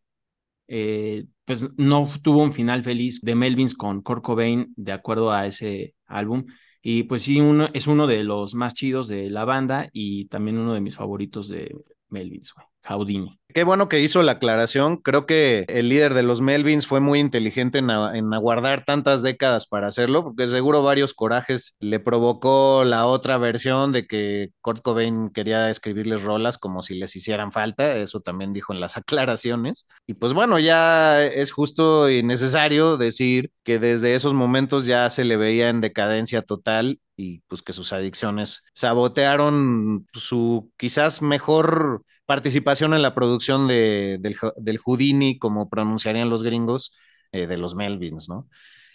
eh, 0.68 1.26
pues 1.44 1.68
no 1.78 2.06
tuvo 2.22 2.42
un 2.44 2.52
final 2.52 2.84
feliz 2.84 3.20
de 3.22 3.34
Melvins 3.34 3.74
con 3.74 4.00
Kurt 4.02 4.22
Cobain 4.22 4.72
de 4.76 4.92
acuerdo 4.92 5.32
a 5.32 5.46
ese 5.48 5.96
álbum. 6.06 6.46
Y 6.80 7.04
pues 7.04 7.22
sí, 7.22 7.40
uno, 7.40 7.70
es 7.74 7.88
uno 7.88 8.06
de 8.06 8.22
los 8.24 8.54
más 8.54 8.74
chidos 8.74 9.08
de 9.08 9.30
la 9.30 9.44
banda 9.44 9.88
y 9.92 10.26
también 10.26 10.58
uno 10.58 10.74
de 10.74 10.80
mis 10.80 10.94
favoritos 10.96 11.48
de 11.48 11.74
Melvins, 12.08 12.52
güey. 12.54 12.71
Houdini. 12.88 13.38
Qué 13.54 13.64
bueno 13.64 13.88
que 13.88 14.00
hizo 14.00 14.22
la 14.22 14.32
aclaración. 14.32 14.96
Creo 14.96 15.26
que 15.26 15.66
el 15.68 15.90
líder 15.90 16.14
de 16.14 16.22
los 16.22 16.40
Melvins 16.40 16.86
fue 16.86 17.00
muy 17.00 17.20
inteligente 17.20 17.78
en, 17.78 17.90
aguardar 17.90 18.84
tantas 18.84 19.22
décadas 19.22 19.66
para 19.66 19.88
hacerlo, 19.88 20.24
porque 20.24 20.46
seguro 20.46 20.82
varios 20.82 21.12
corajes 21.12 21.76
le 21.78 22.00
provocó 22.00 22.84
la 22.84 23.04
otra 23.04 23.36
versión 23.36 23.92
de 23.92 24.06
que 24.06 24.52
Kurt 24.62 24.82
Cobain 24.82 25.28
quería 25.30 25.68
escribirles 25.68 26.22
rolas 26.22 26.56
como 26.56 26.80
si 26.82 26.94
les 26.94 27.14
hicieran 27.14 27.52
falta. 27.52 27.96
Eso 27.96 28.20
también 28.20 28.54
dijo 28.54 28.72
en 28.72 28.80
las 28.80 28.96
aclaraciones. 28.96 29.86
Y 30.06 30.14
pues 30.14 30.32
bueno, 30.32 30.58
ya 30.58 31.22
es 31.22 31.52
justo 31.52 32.08
y 32.08 32.22
necesario 32.22 32.96
decir 32.96 33.50
que 33.64 33.78
desde 33.78 34.14
esos 34.14 34.32
momentos 34.32 34.86
ya 34.86 35.10
se 35.10 35.24
le 35.24 35.36
veía 35.36 35.68
en 35.68 35.82
decadencia 35.82 36.40
total 36.40 37.00
y 37.16 37.40
pues 37.48 37.60
que 37.60 37.74
sus 37.74 37.92
adicciones 37.92 38.62
sabotearon 38.72 40.06
su 40.14 40.70
quizás 40.78 41.20
mejor 41.20 42.02
participación 42.32 42.94
en 42.94 43.02
la 43.02 43.14
producción 43.14 43.68
de, 43.68 44.16
del, 44.18 44.34
del, 44.56 44.78
Houdini, 44.78 45.38
como 45.38 45.68
pronunciarían 45.68 46.30
los 46.30 46.42
gringos, 46.42 46.94
eh, 47.30 47.46
de 47.46 47.58
los 47.58 47.74
Melvins, 47.74 48.30
¿no? 48.30 48.48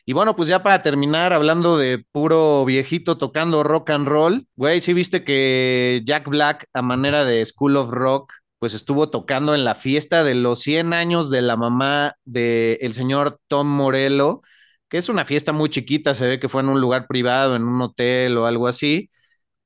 Y 0.05 0.13
bueno, 0.13 0.35
pues 0.35 0.49
ya 0.49 0.63
para 0.63 0.81
terminar, 0.81 1.33
hablando 1.33 1.77
de 1.77 2.03
puro 2.11 2.65
viejito 2.65 3.19
tocando 3.19 3.61
rock 3.61 3.91
and 3.91 4.07
roll, 4.07 4.47
güey, 4.55 4.81
sí 4.81 4.93
viste 4.93 5.23
que 5.23 6.01
Jack 6.03 6.27
Black, 6.27 6.65
a 6.73 6.81
manera 6.81 7.25
de 7.25 7.45
School 7.45 7.77
of 7.77 7.91
Rock, 7.91 8.33
pues 8.57 8.73
estuvo 8.73 9.11
tocando 9.11 9.53
en 9.53 9.63
la 9.63 9.75
fiesta 9.75 10.23
de 10.23 10.33
los 10.33 10.61
100 10.61 10.93
años 10.93 11.29
de 11.29 11.43
la 11.43 11.57
mamá 11.57 12.15
del 12.25 12.93
señor 12.93 13.39
Tom 13.47 13.67
Morello, 13.67 14.41
que 14.89 14.97
es 14.97 15.09
una 15.09 15.25
fiesta 15.25 15.53
muy 15.53 15.69
chiquita, 15.69 16.15
se 16.15 16.25
ve 16.25 16.39
que 16.39 16.49
fue 16.49 16.61
en 16.61 16.69
un 16.69 16.81
lugar 16.81 17.05
privado, 17.05 17.55
en 17.55 17.65
un 17.65 17.79
hotel 17.83 18.35
o 18.39 18.47
algo 18.47 18.67
así, 18.67 19.11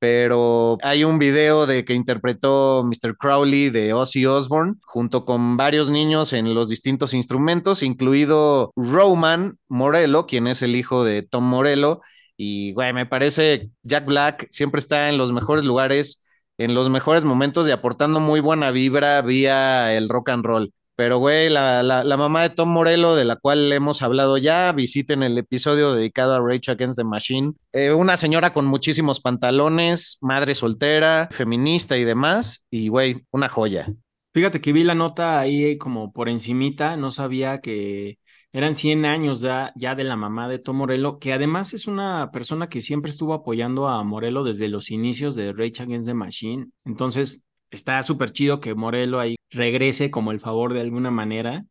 pero 0.02 0.78
hay 0.82 1.04
un 1.04 1.20
video 1.20 1.64
de 1.64 1.84
que 1.84 1.94
interpretó 1.94 2.82
Mr. 2.82 3.16
Crowley 3.16 3.70
de 3.70 3.92
Ozzy 3.92 4.26
Osbourne 4.26 4.74
junto 4.82 5.24
con 5.24 5.56
varios 5.56 5.90
niños 5.90 6.32
en 6.32 6.54
los 6.54 6.68
distintos 6.68 7.14
instrumentos, 7.14 7.84
incluido 7.84 8.72
Roman 8.74 9.58
Morello, 9.68 10.26
quien 10.26 10.48
es 10.48 10.60
el 10.62 10.74
hijo 10.74 11.04
de 11.04 11.22
Tom 11.22 11.44
Morello. 11.44 12.00
Y, 12.36 12.72
güey, 12.72 12.92
me 12.92 13.06
parece 13.06 13.70
Jack 13.84 14.04
Black 14.06 14.48
siempre 14.50 14.80
está 14.80 15.08
en 15.08 15.18
los 15.18 15.30
mejores 15.30 15.62
lugares, 15.62 16.24
en 16.58 16.74
los 16.74 16.90
mejores 16.90 17.24
momentos 17.24 17.68
y 17.68 17.70
aportando 17.70 18.18
muy 18.18 18.40
buena 18.40 18.72
vibra 18.72 19.22
vía 19.22 19.96
el 19.96 20.08
rock 20.08 20.30
and 20.30 20.44
roll. 20.44 20.72
Pero, 21.02 21.18
güey, 21.18 21.50
la, 21.50 21.82
la, 21.82 22.16
mamá 22.16 22.42
de 22.42 22.50
Tom 22.50 22.68
Morello, 22.68 23.16
de 23.16 23.24
la 23.24 23.34
cual 23.34 23.72
hemos 23.72 24.02
hablado 24.02 24.38
ya, 24.38 24.70
visiten 24.70 25.24
el 25.24 25.36
episodio 25.36 25.94
dedicado 25.94 26.32
a 26.32 26.38
Rage 26.38 26.70
Against 26.70 26.96
the 26.96 27.02
Machine. 27.02 27.54
Eh, 27.72 27.90
una 27.90 28.16
señora 28.16 28.52
con 28.52 28.66
muchísimos 28.66 29.18
pantalones, 29.18 30.18
madre 30.20 30.54
soltera, 30.54 31.28
feminista 31.32 31.96
y 31.98 32.04
demás. 32.04 32.64
Y, 32.70 32.86
güey, 32.86 33.26
una 33.32 33.48
joya. 33.48 33.92
Fíjate 34.32 34.60
que 34.60 34.72
vi 34.72 34.84
la 34.84 34.94
nota 34.94 35.40
ahí 35.40 35.76
como 35.76 36.12
por 36.12 36.28
encimita, 36.28 36.96
no 36.96 37.10
sabía 37.10 37.60
que 37.60 38.20
eran 38.52 38.76
100 38.76 39.04
años 39.04 39.40
ya, 39.40 39.72
ya 39.74 39.96
de 39.96 40.04
la 40.04 40.14
mamá 40.14 40.48
de 40.48 40.60
Tom 40.60 40.76
Morello, 40.76 41.18
que 41.18 41.32
además 41.32 41.74
es 41.74 41.88
una 41.88 42.30
persona 42.30 42.68
que 42.68 42.80
siempre 42.80 43.10
estuvo 43.10 43.34
apoyando 43.34 43.88
a 43.88 44.04
Morello 44.04 44.44
desde 44.44 44.68
los 44.68 44.92
inicios 44.92 45.34
de 45.34 45.52
Rage 45.52 45.82
Against 45.82 46.06
the 46.06 46.14
Machine. 46.14 46.68
Entonces, 46.84 47.42
está 47.72 48.02
súper 48.02 48.30
chido 48.32 48.60
que 48.60 48.74
Morelo 48.74 49.18
ahí 49.18 49.36
regrese 49.50 50.10
como 50.10 50.30
el 50.30 50.40
favor 50.40 50.72
de 50.74 50.80
alguna 50.80 51.10
manera. 51.10 51.64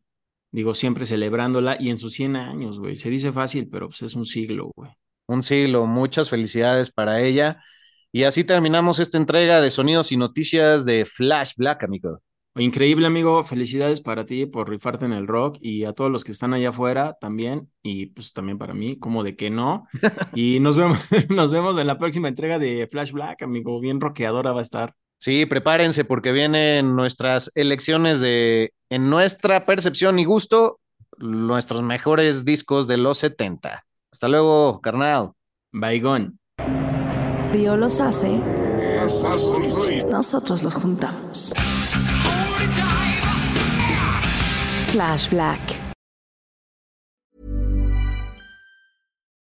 Digo, 0.50 0.74
siempre 0.74 1.06
celebrándola 1.06 1.76
y 1.80 1.88
en 1.90 1.98
sus 1.98 2.12
100 2.12 2.36
años, 2.36 2.78
güey. 2.78 2.96
Se 2.96 3.08
dice 3.08 3.32
fácil, 3.32 3.68
pero 3.70 3.88
pues 3.88 4.02
es 4.02 4.14
un 4.14 4.26
siglo, 4.26 4.70
güey. 4.76 4.90
Un 5.26 5.42
siglo, 5.42 5.86
muchas 5.86 6.28
felicidades 6.28 6.90
para 6.90 7.22
ella. 7.22 7.62
Y 8.12 8.24
así 8.24 8.44
terminamos 8.44 8.98
esta 8.98 9.16
entrega 9.16 9.62
de 9.62 9.70
sonidos 9.70 10.12
y 10.12 10.18
noticias 10.18 10.84
de 10.84 11.06
Flash 11.06 11.52
Black, 11.56 11.84
amigo. 11.84 12.20
Increíble, 12.56 13.06
amigo. 13.06 13.42
Felicidades 13.44 14.02
para 14.02 14.26
ti 14.26 14.44
por 14.44 14.68
rifarte 14.68 15.06
en 15.06 15.14
el 15.14 15.26
rock 15.26 15.56
y 15.62 15.84
a 15.84 15.94
todos 15.94 16.10
los 16.10 16.22
que 16.22 16.32
están 16.32 16.52
allá 16.52 16.68
afuera 16.68 17.16
también. 17.18 17.70
Y 17.82 18.06
pues 18.06 18.34
también 18.34 18.58
para 18.58 18.74
mí, 18.74 18.98
como 18.98 19.22
de 19.22 19.36
que 19.36 19.48
no. 19.48 19.86
Y 20.34 20.60
nos 20.60 20.76
vemos, 20.76 20.98
nos 21.30 21.52
vemos 21.52 21.78
en 21.78 21.86
la 21.86 21.96
próxima 21.98 22.28
entrega 22.28 22.58
de 22.58 22.86
Flash 22.90 23.12
Black, 23.12 23.42
amigo. 23.42 23.80
Bien 23.80 24.00
rockeadora 24.00 24.52
va 24.52 24.58
a 24.58 24.62
estar. 24.62 24.94
Sí, 25.22 25.46
prepárense 25.46 26.04
porque 26.04 26.32
vienen 26.32 26.96
nuestras 26.96 27.52
elecciones 27.54 28.18
de, 28.18 28.74
en 28.90 29.08
nuestra 29.08 29.64
percepción 29.64 30.18
y 30.18 30.24
gusto, 30.24 30.80
nuestros 31.16 31.84
mejores 31.84 32.44
discos 32.44 32.88
de 32.88 32.96
los 32.96 33.18
70. 33.18 33.84
Hasta 34.10 34.26
luego, 34.26 34.80
carnal. 34.80 35.30
Baigón. 35.70 36.40
Dios 37.52 37.78
los 37.78 38.00
hace. 38.00 38.40
Nosotros 40.10 40.64
los 40.64 40.74
juntamos. 40.74 41.54
Flash 44.88 45.30
Black. 45.30 45.81